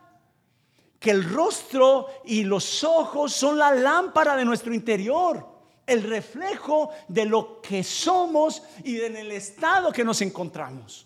Que 0.98 1.12
el 1.12 1.30
rostro 1.30 2.08
y 2.24 2.44
los 2.44 2.84
ojos 2.84 3.34
son 3.34 3.58
la 3.58 3.74
lámpara 3.74 4.36
de 4.38 4.46
nuestro 4.46 4.74
interior, 4.74 5.46
el 5.86 6.04
reflejo 6.04 6.92
de 7.10 7.26
lo 7.26 7.62
que 7.62 7.84
somos 7.84 8.64
y 8.86 9.02
en 9.02 9.18
el 9.18 9.32
estado 9.34 9.92
que 9.92 10.06
nos 10.06 10.22
encontramos. 10.22 11.06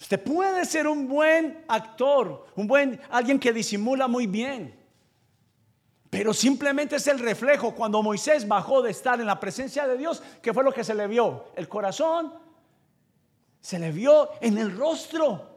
Usted 0.00 0.20
puede 0.20 0.64
ser 0.64 0.88
un 0.88 1.06
buen 1.06 1.64
actor, 1.68 2.46
un 2.56 2.66
buen 2.66 3.00
alguien 3.08 3.38
que 3.38 3.52
disimula 3.52 4.08
muy 4.08 4.26
bien. 4.26 4.76
Pero 6.10 6.34
simplemente 6.34 6.96
es 6.96 7.06
el 7.06 7.20
reflejo 7.20 7.72
cuando 7.72 8.02
Moisés 8.02 8.48
bajó 8.48 8.82
de 8.82 8.90
estar 8.90 9.20
en 9.20 9.26
la 9.26 9.38
presencia 9.38 9.86
de 9.86 9.96
Dios, 9.96 10.20
que 10.42 10.52
fue 10.52 10.64
lo 10.64 10.72
que 10.72 10.82
se 10.82 10.94
le 10.94 11.06
vio, 11.06 11.44
el 11.54 11.68
corazón 11.68 12.41
se 13.62 13.78
le 13.78 13.92
vio 13.92 14.32
en 14.40 14.58
el 14.58 14.76
rostro. 14.76 15.48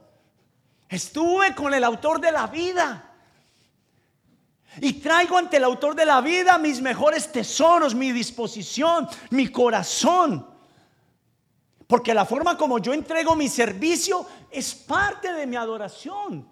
Estuve 0.88 1.56
con 1.56 1.74
el 1.74 1.84
autor 1.84 2.22
de 2.22 2.32
la 2.32 2.46
vida. 2.46 3.12
Y 4.80 4.94
traigo 4.94 5.38
ante 5.38 5.58
el 5.58 5.64
autor 5.64 5.96
de 5.96 6.06
la 6.06 6.22
vida 6.22 6.58
mis 6.60 6.82
mejores 6.82 7.32
tesoros, 7.32 7.96
mi 7.96 8.12
disposición, 8.12 9.10
mi 9.32 9.48
corazón. 9.48 10.48
Porque 11.88 12.14
la 12.14 12.26
forma 12.26 12.56
como 12.58 12.78
yo 12.78 12.94
entrego 12.94 13.36
mi 13.36 13.50
servicio 13.50 14.28
es 14.52 14.76
parte 14.76 15.34
de 15.34 15.48
mi 15.48 15.56
adoración. 15.56 16.48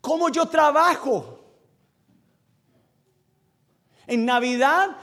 Cómo 0.00 0.30
yo 0.30 0.46
trabajo. 0.46 1.34
En 4.06 4.24
Navidad 4.24 4.96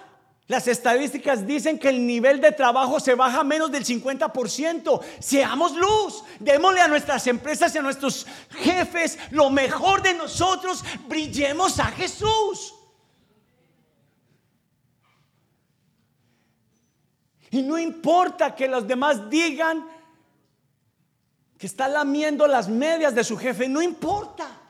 las 0.47 0.67
estadísticas 0.67 1.47
dicen 1.47 1.79
que 1.79 1.89
el 1.89 2.05
nivel 2.05 2.39
de 2.39 2.51
trabajo 2.51 2.99
se 2.99 3.15
baja 3.15 3.43
menos 3.43 3.71
del 3.71 3.83
50%. 3.83 5.01
Seamos 5.19 5.75
luz, 5.75 6.23
démosle 6.39 6.81
a 6.81 6.87
nuestras 6.87 7.25
empresas 7.25 7.73
y 7.73 7.79
a 7.79 7.81
nuestros 7.81 8.27
jefes 8.51 9.17
lo 9.31 9.49
mejor 9.49 10.03
de 10.03 10.13
nosotros, 10.13 10.83
brillemos 11.07 11.79
a 11.79 11.85
Jesús. 11.85 12.75
Y 17.49 17.63
no 17.63 17.79
importa 17.79 18.53
que 18.53 18.67
los 18.67 18.87
demás 18.87 19.29
digan 19.29 19.87
que 21.57 21.65
está 21.65 21.87
lamiendo 21.87 22.45
las 22.45 22.69
medias 22.69 23.15
de 23.15 23.23
su 23.23 23.35
jefe, 23.35 23.67
no 23.67 23.81
importa. 23.81 24.64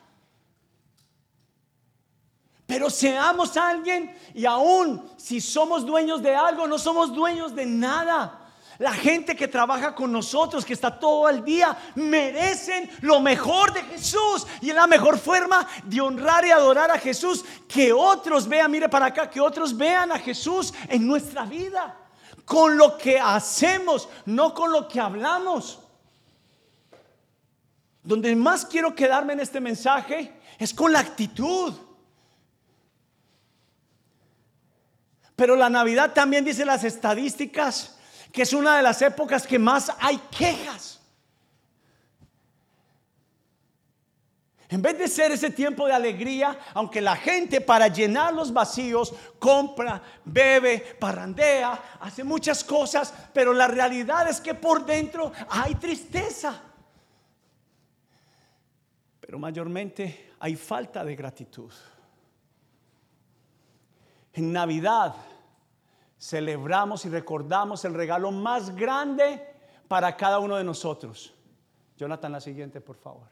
Pero 2.75 2.89
seamos 2.89 3.55
alguien 3.55 4.13
y 4.33 4.45
aún 4.45 5.09
si 5.15 5.39
somos 5.39 5.85
dueños 5.85 6.21
de 6.21 6.35
algo, 6.35 6.67
no 6.67 6.77
somos 6.77 7.15
dueños 7.15 7.55
de 7.55 7.65
nada. 7.65 8.41
La 8.79 8.91
gente 8.91 9.33
que 9.33 9.47
trabaja 9.47 9.95
con 9.95 10.11
nosotros, 10.11 10.65
que 10.65 10.73
está 10.73 10.99
todo 10.99 11.29
el 11.29 11.45
día, 11.45 11.77
merecen 11.95 12.91
lo 12.99 13.21
mejor 13.21 13.71
de 13.71 13.81
Jesús. 13.83 14.45
Y 14.59 14.71
es 14.71 14.75
la 14.75 14.87
mejor 14.87 15.17
forma 15.17 15.65
de 15.85 16.01
honrar 16.01 16.45
y 16.45 16.51
adorar 16.51 16.91
a 16.91 16.99
Jesús. 16.99 17.45
Que 17.65 17.93
otros 17.93 18.45
vean, 18.45 18.69
mire 18.69 18.89
para 18.89 19.05
acá, 19.05 19.29
que 19.29 19.39
otros 19.39 19.77
vean 19.77 20.11
a 20.11 20.19
Jesús 20.19 20.73
en 20.89 21.07
nuestra 21.07 21.45
vida. 21.45 21.95
Con 22.43 22.75
lo 22.75 22.97
que 22.97 23.17
hacemos, 23.17 24.09
no 24.25 24.53
con 24.53 24.73
lo 24.73 24.85
que 24.85 24.99
hablamos. 24.99 25.79
Donde 28.03 28.35
más 28.35 28.65
quiero 28.65 28.93
quedarme 28.93 29.31
en 29.31 29.39
este 29.39 29.61
mensaje 29.61 30.41
es 30.59 30.73
con 30.73 30.91
la 30.91 30.99
actitud. 30.99 31.84
Pero 35.35 35.55
la 35.55 35.69
Navidad 35.69 36.13
también 36.13 36.45
dice 36.45 36.65
las 36.65 36.83
estadísticas 36.83 37.95
que 38.35 38.41
es 38.41 38.51
una 38.51 38.75
de 38.75 38.83
las 38.83 39.01
épocas 39.01 39.47
que 39.47 39.57
más 39.57 39.89
hay 39.97 40.17
quejas. 40.37 40.99
En 44.67 44.81
vez 44.81 44.97
de 44.97 45.07
ser 45.07 45.31
ese 45.31 45.51
tiempo 45.51 45.87
de 45.87 45.93
alegría, 45.93 46.59
aunque 46.73 46.99
la 46.99 47.15
gente 47.15 47.61
para 47.61 47.87
llenar 47.87 48.33
los 48.33 48.51
vacíos 48.51 49.13
compra, 49.39 50.01
bebe, 50.25 50.97
parrandea, 50.99 51.97
hace 52.01 52.25
muchas 52.25 52.61
cosas, 52.61 53.13
pero 53.33 53.53
la 53.53 53.67
realidad 53.67 54.27
es 54.27 54.41
que 54.41 54.53
por 54.53 54.85
dentro 54.85 55.31
hay 55.47 55.75
tristeza. 55.75 56.61
Pero 59.21 59.39
mayormente 59.39 60.33
hay 60.39 60.57
falta 60.57 61.05
de 61.05 61.15
gratitud. 61.15 61.71
En 64.35 64.51
Navidad 64.51 65.15
celebramos 66.19 67.05
y 67.05 67.09
recordamos 67.09 67.85
el 67.85 67.93
regalo 67.93 68.31
más 68.31 68.75
grande 68.75 69.41
para 69.87 70.17
cada 70.17 70.39
uno 70.39 70.57
de 70.57 70.63
nosotros. 70.65 71.33
Jonathan, 71.97 72.33
la 72.33 72.41
siguiente, 72.41 72.81
por 72.81 72.97
favor. 72.97 73.29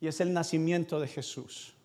Y 0.00 0.08
es 0.08 0.20
el 0.20 0.32
nacimiento 0.32 0.98
de 0.98 1.06
Jesús. 1.06 1.76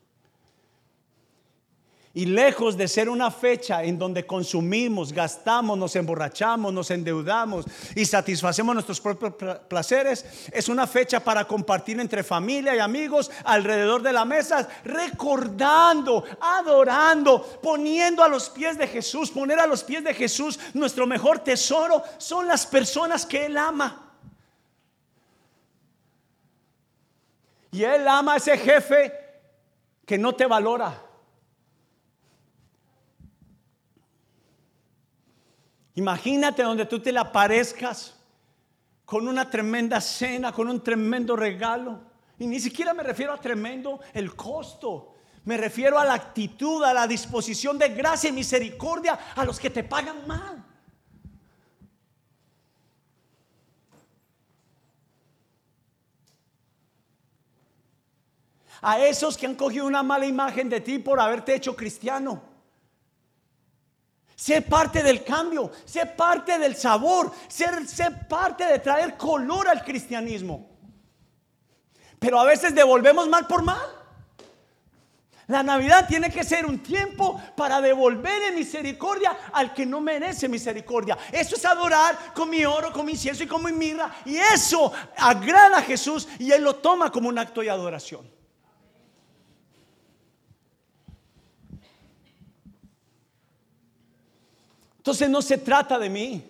Y 2.17 2.27
lejos 2.27 2.77
de 2.77 2.87
ser 2.87 3.09
una 3.09 3.29
fecha 3.29 3.83
en 3.83 3.99
donde 3.99 4.25
consumimos, 4.25 5.11
gastamos, 5.11 5.77
nos 5.77 5.97
emborrachamos, 5.97 6.71
nos 6.71 6.89
endeudamos 6.89 7.65
y 7.93 8.05
satisfacemos 8.05 8.73
nuestros 8.73 9.01
propios 9.01 9.33
placeres, 9.67 10.25
es 10.53 10.69
una 10.69 10.87
fecha 10.87 11.19
para 11.19 11.43
compartir 11.43 11.99
entre 11.99 12.23
familia 12.23 12.73
y 12.73 12.79
amigos 12.79 13.29
alrededor 13.43 14.01
de 14.01 14.13
la 14.13 14.23
mesa, 14.23 14.65
recordando, 14.85 16.23
adorando, 16.39 17.59
poniendo 17.61 18.23
a 18.23 18.29
los 18.29 18.49
pies 18.49 18.77
de 18.77 18.87
Jesús, 18.87 19.29
poner 19.29 19.59
a 19.59 19.67
los 19.67 19.83
pies 19.83 20.01
de 20.01 20.13
Jesús 20.13 20.57
nuestro 20.73 21.05
mejor 21.05 21.39
tesoro 21.39 22.01
son 22.17 22.47
las 22.47 22.65
personas 22.65 23.25
que 23.25 23.47
Él 23.47 23.57
ama. 23.57 24.13
Y 27.73 27.83
Él 27.83 28.07
ama 28.07 28.35
a 28.35 28.37
ese 28.37 28.57
jefe 28.57 29.11
que 30.05 30.17
no 30.17 30.33
te 30.33 30.45
valora 30.45 31.04
Imagínate 35.95 36.61
donde 36.61 36.85
tú 36.85 36.99
te 36.99 37.11
le 37.11 37.19
aparezcas 37.19 38.13
con 39.05 39.27
una 39.27 39.49
tremenda 39.49 40.01
cena, 40.01 40.51
con 40.51 40.67
un 40.67 40.83
tremendo 40.83 41.35
regalo. 41.35 42.01
Y 42.37 42.47
ni 42.47 42.59
siquiera 42.59 42.93
me 42.93 43.01
refiero 43.03 43.31
a 43.31 43.39
tremendo 43.39 44.01
el 44.13 44.35
costo. 44.35 45.15
Me 45.45 45.57
refiero 45.57 45.97
a 45.97 46.05
la 46.05 46.15
actitud, 46.15 46.83
a 46.83 46.93
la 46.93 47.07
disposición 47.07 47.77
de 47.77 47.89
gracia 47.89 48.29
y 48.29 48.33
misericordia 48.33 49.17
a 49.35 49.45
los 49.45 49.59
que 49.59 49.69
te 49.69 49.83
pagan 49.83 50.27
mal. 50.27 50.65
A 58.81 58.99
esos 58.99 59.37
que 59.37 59.45
han 59.45 59.55
cogido 59.55 59.85
una 59.85 60.03
mala 60.03 60.25
imagen 60.25 60.67
de 60.67 60.81
ti 60.81 60.99
por 60.99 61.19
haberte 61.19 61.55
hecho 61.55 61.75
cristiano. 61.75 62.54
Ser 64.35 64.65
parte 64.65 65.01
del 65.01 65.23
cambio, 65.23 65.71
ser 65.85 66.15
parte 66.15 66.59
del 66.59 66.75
sabor, 66.75 67.31
ser 67.47 68.27
parte 68.27 68.65
de 68.65 68.79
traer 68.79 69.15
color 69.15 69.67
al 69.69 69.83
cristianismo. 69.83 70.69
Pero 72.19 72.39
a 72.39 72.43
veces 72.43 72.75
devolvemos 72.75 73.27
mal 73.29 73.47
por 73.47 73.63
mal. 73.63 73.95
La 75.47 75.61
Navidad 75.61 76.07
tiene 76.07 76.31
que 76.31 76.43
ser 76.43 76.65
un 76.65 76.79
tiempo 76.79 77.39
para 77.55 77.79
devolver 77.79 78.41
en 78.43 78.55
misericordia 78.55 79.37
al 79.53 79.73
que 79.73 79.85
no 79.85 80.01
merece 80.01 80.49
misericordia. 80.49 81.17
Eso 81.31 81.55
es 81.55 81.63
adorar 81.65 82.33
con 82.33 82.49
mi 82.49 82.65
oro, 82.65 82.91
con 82.91 83.05
mi 83.05 83.11
incienso 83.11 83.43
y 83.43 83.47
con 83.47 83.63
mi 83.63 83.71
mirra. 83.71 84.13
Y 84.25 84.37
eso 84.37 84.91
agrada 85.17 85.77
a 85.77 85.83
Jesús 85.83 86.27
y 86.39 86.51
Él 86.51 86.63
lo 86.63 86.77
toma 86.77 87.11
como 87.11 87.29
un 87.29 87.37
acto 87.37 87.61
de 87.61 87.69
adoración. 87.69 88.34
Entonces 95.05 95.29
no 95.29 95.43
se 95.43 95.59
trata 95.59 95.99
de 95.99 96.09
mí. 96.09 96.43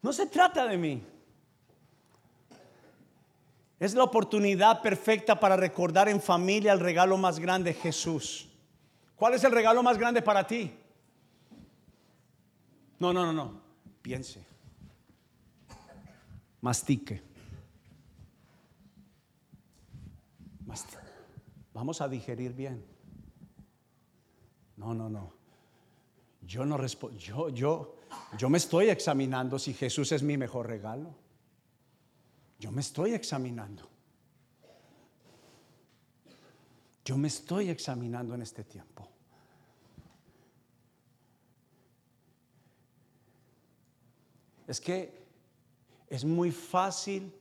No 0.00 0.12
se 0.12 0.26
trata 0.26 0.68
de 0.68 0.78
mí. 0.78 1.02
Es 3.80 3.94
la 3.94 4.04
oportunidad 4.04 4.80
perfecta 4.80 5.40
para 5.40 5.56
recordar 5.56 6.08
en 6.08 6.22
familia 6.22 6.72
el 6.72 6.78
regalo 6.78 7.18
más 7.18 7.40
grande, 7.40 7.74
Jesús. 7.74 8.48
¿Cuál 9.16 9.34
es 9.34 9.42
el 9.42 9.50
regalo 9.50 9.82
más 9.82 9.98
grande 9.98 10.22
para 10.22 10.46
ti? 10.46 10.72
No, 13.00 13.12
no, 13.12 13.26
no, 13.26 13.32
no. 13.32 13.60
Piense. 14.02 14.46
Mastique. 16.60 17.24
Vamos 21.74 22.00
a 22.00 22.08
digerir 22.08 22.52
bien. 22.52 22.84
No, 24.76 24.94
no, 24.94 25.08
no. 25.08 25.39
Yo 26.50 26.64
no 26.66 26.84
yo, 27.16 27.48
yo, 27.50 27.94
yo 28.36 28.50
me 28.50 28.58
estoy 28.58 28.88
examinando 28.88 29.56
si 29.56 29.72
Jesús 29.72 30.10
es 30.10 30.20
mi 30.20 30.36
mejor 30.36 30.66
regalo. 30.66 31.14
Yo 32.58 32.72
me 32.72 32.80
estoy 32.80 33.14
examinando. 33.14 33.88
Yo 37.04 37.16
me 37.16 37.28
estoy 37.28 37.70
examinando 37.70 38.34
en 38.34 38.42
este 38.42 38.64
tiempo. 38.64 39.08
Es 44.66 44.80
que 44.80 45.24
es 46.08 46.24
muy 46.24 46.50
fácil 46.50 47.32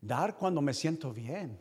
dar 0.00 0.34
cuando 0.38 0.62
me 0.62 0.72
siento 0.72 1.12
bien. 1.12 1.58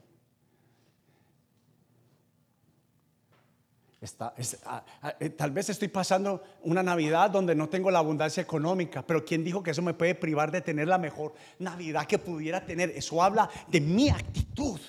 Ah, 4.20 4.84
ah, 5.02 5.16
eh, 5.20 5.30
tal 5.30 5.50
vez 5.50 5.70
estoy 5.70 5.88
pasando 5.88 6.44
una 6.62 6.84
Navidad 6.84 7.32
donde 7.32 7.56
no 7.56 7.68
tengo 7.68 7.90
la 7.90 7.98
abundancia 7.98 8.44
económica, 8.44 9.02
pero 9.02 9.26
¿quién 9.26 9.44
dijo 9.44 9.64
que 9.64 9.72
eso 9.72 9.82
me 9.82 9.96
puede 9.96 10.14
privar 10.14 10.52
de 10.52 10.62
tener 10.62 10.88
la 10.88 11.00
mejor 11.00 11.34
Navidad 11.58 12.06
que 12.06 12.20
pudiera 12.20 12.64
tener? 12.64 12.92
Eso 12.92 13.24
habla 13.24 13.50
de 13.68 13.82
mi 13.82 14.10
actitud, 14.10 14.80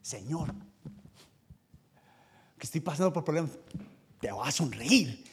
Señor. 0.00 0.54
Que 2.56 2.66
estoy 2.66 2.80
pasando 2.80 3.12
por 3.12 3.24
problemas, 3.24 3.50
te 4.20 4.30
voy 4.30 4.46
a 4.46 4.52
sonreír, 4.52 5.24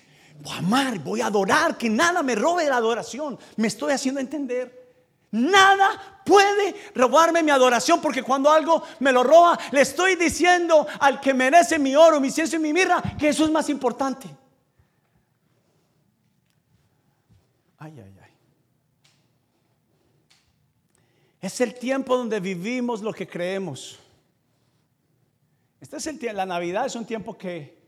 voy 0.41 0.53
a 0.53 0.57
amar, 0.57 0.97
voy 0.97 1.21
a 1.21 1.27
adorar, 1.27 1.77
que 1.77 1.91
nada 1.91 2.23
me 2.23 2.33
robe 2.33 2.67
la 2.67 2.77
adoración. 2.77 3.37
Me 3.57 3.67
estoy 3.67 3.93
haciendo 3.93 4.21
entender. 4.21 4.82
Nada 5.33 6.21
puede 6.23 6.75
robarme 6.93 7.41
mi 7.41 7.49
adoración 7.49 7.99
porque 7.99 8.21
cuando 8.21 8.51
algo 8.51 8.83
me 8.99 9.11
lo 9.11 9.23
roba, 9.23 9.57
le 9.71 9.81
estoy 9.81 10.15
diciendo 10.15 10.85
al 10.99 11.19
que 11.19 11.33
merece 11.33 11.79
mi 11.79 11.95
oro, 11.95 12.19
mi 12.19 12.29
ciencia 12.29 12.57
y 12.57 12.61
mi 12.61 12.71
mirra 12.71 13.01
que 13.17 13.29
eso 13.29 13.43
es 13.43 13.49
más 13.49 13.67
importante. 13.69 14.27
Ay, 17.79 17.99
ay, 17.99 18.15
ay. 18.23 18.31
Es 21.41 21.59
el 21.61 21.73
tiempo 21.73 22.15
donde 22.15 22.39
vivimos 22.39 23.01
lo 23.01 23.11
que 23.11 23.27
creemos. 23.27 23.97
Este 25.81 25.97
es 25.97 26.33
la 26.35 26.45
Navidad 26.45 26.85
es 26.85 26.95
un 26.95 27.07
tiempo 27.07 27.35
que, 27.35 27.81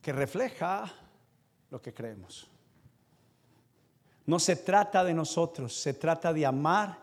que 0.00 0.12
refleja 0.12 0.88
lo 1.68 1.82
que 1.82 1.92
creemos. 1.92 2.48
No 4.28 4.38
se 4.38 4.56
trata 4.56 5.04
de 5.04 5.14
nosotros, 5.14 5.72
se 5.72 5.94
trata 5.94 6.34
de 6.34 6.44
amar 6.44 6.98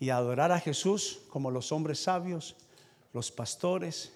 y 0.00 0.10
adorar 0.10 0.50
a 0.50 0.58
Jesús 0.58 1.20
como 1.28 1.52
los 1.52 1.70
hombres 1.70 2.02
sabios, 2.02 2.56
los 3.12 3.30
pastores. 3.30 4.12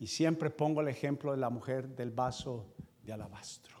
Y 0.00 0.06
siempre 0.06 0.48
pongo 0.48 0.80
el 0.80 0.88
ejemplo 0.88 1.32
de 1.32 1.36
la 1.36 1.50
mujer 1.50 1.88
del 1.88 2.10
vaso 2.10 2.64
de 3.02 3.12
alabastro. 3.12 3.76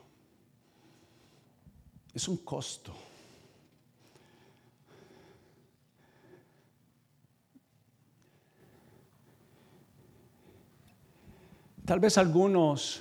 Es 2.12 2.28
un 2.28 2.36
costo. 2.36 2.92
Tal 11.86 12.00
vez 12.00 12.18
algunos 12.18 13.00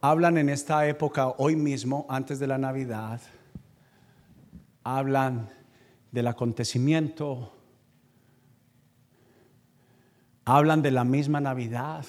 hablan 0.00 0.38
en 0.38 0.48
esta 0.48 0.86
época, 0.86 1.28
hoy 1.38 1.56
mismo, 1.56 2.06
antes 2.08 2.38
de 2.38 2.46
la 2.46 2.58
Navidad, 2.58 3.20
hablan 4.82 5.50
del 6.10 6.26
acontecimiento, 6.26 7.52
hablan 10.44 10.80
de 10.82 10.90
la 10.90 11.04
misma 11.04 11.40
Navidad, 11.40 12.06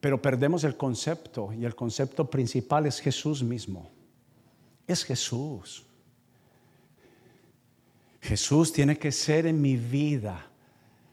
pero 0.00 0.20
perdemos 0.20 0.64
el 0.64 0.76
concepto 0.76 1.52
y 1.52 1.64
el 1.64 1.76
concepto 1.76 2.28
principal 2.28 2.86
es 2.86 2.98
Jesús 2.98 3.42
mismo, 3.42 3.90
es 4.86 5.04
Jesús. 5.04 5.84
Jesús 8.20 8.72
tiene 8.72 8.98
que 8.98 9.12
ser 9.12 9.46
en 9.46 9.60
mi 9.60 9.76
vida 9.76 10.46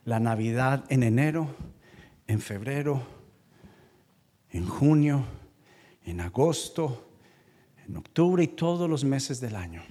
la 0.04 0.18
Navidad 0.18 0.84
en 0.88 1.02
enero, 1.02 1.48
en 2.26 2.40
febrero, 2.40 3.19
en 4.52 4.66
junio, 4.66 5.24
en 6.04 6.20
agosto, 6.20 7.08
en 7.86 7.96
octubre 7.96 8.42
y 8.42 8.48
todos 8.48 8.88
los 8.88 9.04
meses 9.04 9.40
del 9.40 9.56
año. 9.56 9.82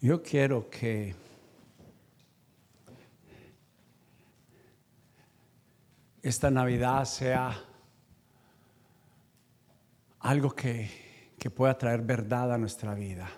Yo 0.00 0.22
quiero 0.22 0.70
que 0.70 1.14
esta 6.22 6.50
Navidad 6.52 7.04
sea 7.04 7.64
algo 10.28 10.50
que, 10.50 10.90
que 11.38 11.48
pueda 11.48 11.78
traer 11.78 12.02
verdad 12.02 12.52
a 12.52 12.58
nuestra 12.58 12.94
vida. 12.94 13.30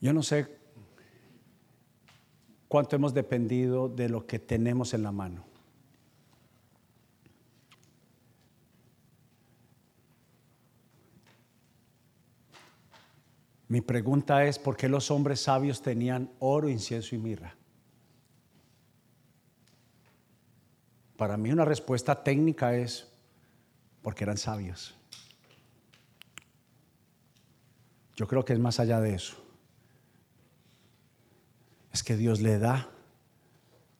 Yo 0.00 0.12
no 0.12 0.24
sé 0.24 0.58
cuánto 2.66 2.96
hemos 2.96 3.14
dependido 3.14 3.88
de 3.88 4.08
lo 4.08 4.26
que 4.26 4.40
tenemos 4.40 4.92
en 4.92 5.04
la 5.04 5.12
mano. 5.12 5.44
Mi 13.68 13.80
pregunta 13.82 14.44
es, 14.44 14.58
¿por 14.58 14.76
qué 14.76 14.88
los 14.88 15.12
hombres 15.12 15.42
sabios 15.42 15.80
tenían 15.80 16.32
oro, 16.40 16.68
incienso 16.68 17.14
y 17.14 17.18
mirra? 17.18 17.57
Para 21.18 21.36
mí 21.36 21.50
una 21.50 21.64
respuesta 21.64 22.22
técnica 22.22 22.76
es 22.76 23.08
porque 24.02 24.22
eran 24.22 24.38
sabios. 24.38 24.94
Yo 28.14 28.28
creo 28.28 28.44
que 28.44 28.52
es 28.52 28.60
más 28.60 28.78
allá 28.78 29.00
de 29.00 29.16
eso. 29.16 29.36
Es 31.92 32.04
que 32.04 32.16
Dios 32.16 32.40
le 32.40 32.60
da 32.60 32.88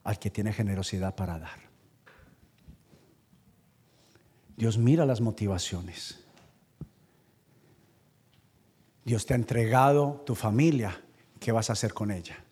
al 0.05 0.21
que 0.21 0.31
tiene 0.31 0.53
generosidad 0.53 1.17
para 1.17 1.41
dar. 1.41 1.59
Dios 4.57 4.79
mira 4.79 5.05
las 5.05 5.21
motivaciones. 5.21 6.25
Dios 9.05 9.27
te 9.27 9.35
ha 9.35 9.37
entregado 9.37 10.23
tu 10.25 10.37
familia. 10.37 11.03
¿Qué 11.41 11.51
vas 11.51 11.69
a 11.69 11.73
hacer 11.73 11.93
con 11.93 12.13
ella? 12.13 12.45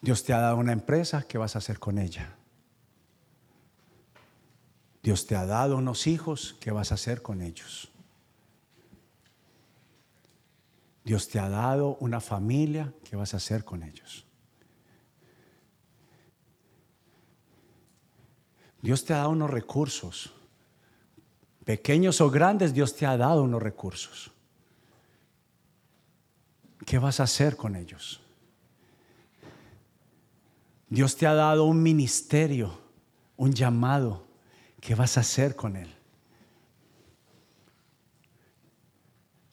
Dios 0.00 0.24
te 0.24 0.32
ha 0.32 0.40
dado 0.40 0.56
una 0.56 0.72
empresa. 0.72 1.24
¿Qué 1.26 1.38
vas 1.38 1.54
a 1.54 1.58
hacer 1.58 1.78
con 1.78 1.98
ella? 1.98 2.34
Dios 5.02 5.26
te 5.26 5.36
ha 5.36 5.46
dado 5.46 5.76
unos 5.76 6.06
hijos. 6.06 6.56
¿Qué 6.60 6.70
vas 6.70 6.92
a 6.92 6.94
hacer 6.94 7.22
con 7.22 7.42
ellos? 7.42 7.90
Dios 11.04 11.28
te 11.28 11.38
ha 11.38 11.48
dado 11.48 11.96
una 12.00 12.20
familia. 12.20 12.92
¿Qué 13.08 13.16
vas 13.16 13.34
a 13.34 13.38
hacer 13.38 13.64
con 13.64 13.82
ellos? 13.82 14.24
Dios 18.80 19.04
te 19.04 19.12
ha 19.12 19.18
dado 19.18 19.30
unos 19.30 19.50
recursos 19.50 20.32
pequeños 21.68 22.22
o 22.22 22.30
grandes, 22.30 22.72
Dios 22.72 22.96
te 22.96 23.04
ha 23.04 23.14
dado 23.18 23.42
unos 23.42 23.62
recursos. 23.62 24.30
¿Qué 26.86 26.98
vas 26.98 27.20
a 27.20 27.24
hacer 27.24 27.58
con 27.58 27.76
ellos? 27.76 28.22
Dios 30.90 31.16
te 31.16 31.26
ha 31.26 31.34
dado 31.34 31.64
un 31.64 31.82
ministerio, 31.82 32.78
un 33.36 33.52
llamado. 33.52 34.26
¿Qué 34.80 34.94
vas 34.94 35.16
a 35.16 35.20
hacer 35.20 35.54
con 35.54 35.76
él? 35.76 35.88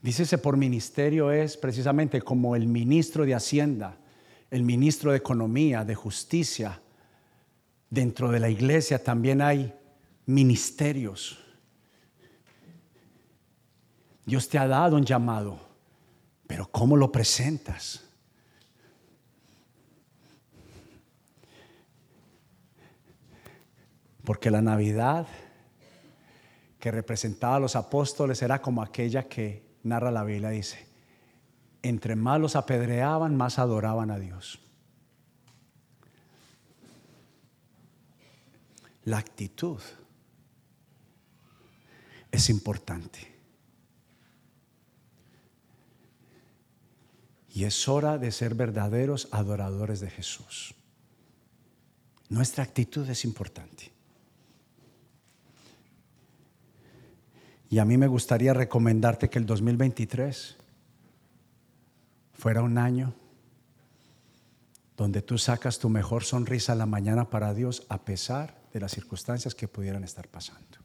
Dícese 0.02 0.38
por 0.38 0.56
ministerio 0.56 1.32
es 1.32 1.58
precisamente 1.58 2.22
como 2.22 2.56
el 2.56 2.68
ministro 2.68 3.26
de 3.26 3.34
Hacienda, 3.34 3.98
el 4.52 4.62
ministro 4.62 5.12
de 5.12 5.18
Economía, 5.18 5.84
de 5.84 5.96
Justicia. 5.96 6.80
Dentro 7.90 8.30
de 8.30 8.40
la 8.40 8.50
iglesia 8.50 9.04
también 9.04 9.42
hay 9.42 9.74
ministerios. 10.28 11.40
Dios 14.26 14.48
te 14.48 14.58
ha 14.58 14.68
dado 14.68 14.96
un 14.96 15.06
llamado, 15.06 15.60
pero 16.48 16.70
¿cómo 16.72 16.96
lo 16.96 17.12
presentas? 17.12 18.05
Porque 24.26 24.52
la 24.52 24.62
Navidad 24.62 25.28
que 26.80 26.92
representaba 26.92 27.56
a 27.56 27.60
los 27.60 27.76
apóstoles 27.76 28.42
era 28.42 28.62
como 28.62 28.82
aquella 28.82 29.28
que 29.28 29.64
narra 29.84 30.12
la 30.12 30.24
Biblia, 30.24 30.50
dice, 30.50 30.86
entre 31.82 32.16
más 32.16 32.40
los 32.40 32.56
apedreaban, 32.56 33.36
más 33.36 33.60
adoraban 33.60 34.12
a 34.12 34.20
Dios. 34.20 34.60
La 39.04 39.20
actitud 39.20 39.80
es 42.32 42.50
importante. 42.50 43.34
Y 47.50 47.64
es 47.64 47.88
hora 47.88 48.18
de 48.18 48.32
ser 48.32 48.56
verdaderos 48.56 49.30
adoradores 49.32 50.02
de 50.02 50.10
Jesús. 50.10 50.76
Nuestra 52.28 52.64
actitud 52.64 53.10
es 53.10 53.24
importante. 53.24 53.95
Y 57.70 57.80
a 57.80 57.86
mí 57.86 57.97
me 57.97 58.07
gustaría 58.07 58.53
recomendarte 58.53 59.30
que 59.30 59.39
el 59.39 59.45
2023 59.45 60.57
fuera 62.34 62.61
un 62.61 62.78
año 62.78 63.13
donde 64.97 65.22
tú 65.22 65.38
sacas 65.38 65.80
tu 65.80 65.89
mejor 65.89 66.24
sonrisa 66.24 66.74
a 66.74 66.76
la 66.76 66.86
mañana 66.86 67.30
para 67.30 67.53
Dios 67.53 67.86
a 67.89 68.05
pesar 68.05 68.55
de 68.72 68.80
las 68.80 68.91
circunstancias 68.91 69.55
que 69.55 69.68
pudieran 69.68 70.03
estar 70.03 70.28
pasando. 70.28 70.78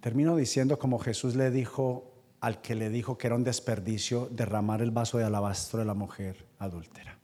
Termino 0.00 0.36
diciendo 0.36 0.78
como 0.78 0.98
Jesús 0.98 1.34
le 1.34 1.50
dijo 1.50 2.14
al 2.40 2.62
que 2.62 2.74
le 2.74 2.88
dijo 2.88 3.18
que 3.18 3.26
era 3.26 3.36
un 3.36 3.44
desperdicio 3.44 4.28
derramar 4.30 4.80
el 4.80 4.92
vaso 4.92 5.18
de 5.18 5.24
alabastro 5.24 5.80
de 5.80 5.84
la 5.84 5.94
mujer 5.94 6.46
adúltera. 6.58 7.17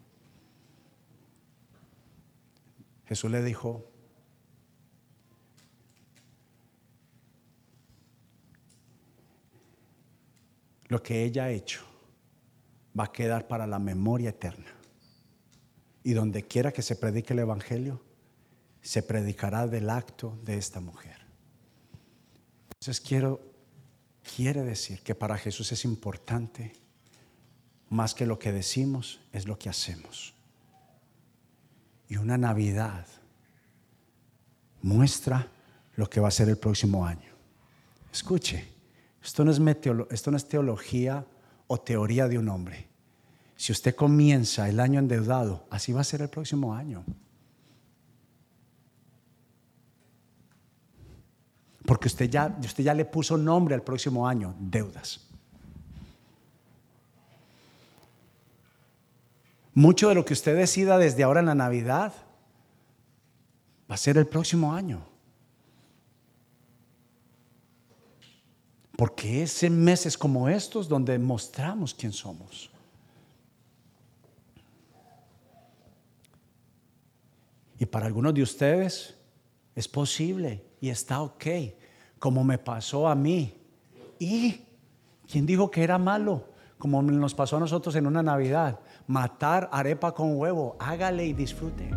Jesús 3.06 3.30
le 3.30 3.42
dijo, 3.42 3.90
lo 10.88 11.02
que 11.02 11.24
ella 11.24 11.44
ha 11.44 11.50
hecho 11.50 11.82
va 12.98 13.04
a 13.04 13.12
quedar 13.12 13.48
para 13.48 13.66
la 13.66 13.78
memoria 13.78 14.30
eterna. 14.30 14.72
Y 16.02 16.12
donde 16.12 16.44
quiera 16.44 16.72
que 16.72 16.82
se 16.82 16.96
predique 16.96 17.32
el 17.32 17.40
Evangelio, 17.40 18.00
se 18.80 19.02
predicará 19.02 19.66
del 19.66 19.88
acto 19.90 20.38
de 20.44 20.56
esta 20.56 20.80
mujer. 20.80 21.16
Entonces 22.74 23.00
quiero, 23.00 23.40
quiere 24.36 24.62
decir 24.62 25.00
que 25.02 25.14
para 25.14 25.38
Jesús 25.38 25.72
es 25.72 25.84
importante, 25.84 26.72
más 27.88 28.14
que 28.14 28.26
lo 28.26 28.38
que 28.38 28.52
decimos, 28.52 29.20
es 29.32 29.46
lo 29.46 29.58
que 29.58 29.70
hacemos. 29.70 30.33
Y 32.08 32.16
una 32.16 32.36
Navidad 32.36 33.06
muestra 34.82 35.48
lo 35.96 36.08
que 36.08 36.20
va 36.20 36.28
a 36.28 36.30
ser 36.30 36.48
el 36.48 36.58
próximo 36.58 37.06
año. 37.06 37.30
Escuche, 38.12 38.64
esto 39.22 39.44
no 39.44 39.50
es, 39.50 39.60
esto 40.10 40.30
no 40.30 40.36
es 40.36 40.46
teología 40.46 41.24
o 41.66 41.80
teoría 41.80 42.28
de 42.28 42.38
un 42.38 42.48
hombre. 42.48 42.88
Si 43.56 43.72
usted 43.72 43.94
comienza 43.94 44.68
el 44.68 44.80
año 44.80 44.98
endeudado, 45.00 45.66
así 45.70 45.92
va 45.92 46.02
a 46.02 46.04
ser 46.04 46.22
el 46.22 46.28
próximo 46.28 46.74
año. 46.74 47.04
Porque 51.86 52.08
usted 52.08 52.28
ya, 52.30 52.56
usted 52.62 52.84
ya 52.84 52.94
le 52.94 53.04
puso 53.04 53.36
nombre 53.36 53.74
al 53.74 53.82
próximo 53.82 54.26
año, 54.26 54.54
deudas. 54.58 55.20
Mucho 59.74 60.08
de 60.08 60.14
lo 60.14 60.24
que 60.24 60.32
usted 60.32 60.56
decida 60.56 60.98
desde 60.98 61.24
ahora 61.24 61.40
en 61.40 61.46
la 61.46 61.54
Navidad 61.54 62.12
va 63.90 63.96
a 63.96 63.98
ser 63.98 64.16
el 64.16 64.26
próximo 64.26 64.72
año. 64.72 65.04
Porque 68.96 69.42
es 69.42 69.62
en 69.64 69.82
meses 69.82 70.16
como 70.16 70.48
estos 70.48 70.88
donde 70.88 71.18
mostramos 71.18 71.92
quién 71.92 72.12
somos. 72.12 72.70
Y 77.78 77.86
para 77.86 78.06
algunos 78.06 78.32
de 78.32 78.42
ustedes 78.42 79.16
es 79.74 79.88
posible 79.88 80.64
y 80.80 80.90
está 80.90 81.20
ok, 81.22 81.44
como 82.20 82.44
me 82.44 82.58
pasó 82.58 83.08
a 83.08 83.16
mí. 83.16 83.52
¿Y 84.20 84.60
quién 85.28 85.44
dijo 85.44 85.70
que 85.70 85.82
era 85.82 85.98
malo? 85.98 86.44
Como 86.78 87.02
nos 87.02 87.34
pasó 87.34 87.56
a 87.56 87.60
nosotros 87.60 87.96
en 87.96 88.06
una 88.06 88.22
Navidad. 88.22 88.78
Matar 89.06 89.68
arepa 89.70 90.12
con 90.12 90.38
huevo, 90.38 90.76
hágale 90.78 91.26
y 91.26 91.34
disfrute. 91.34 91.90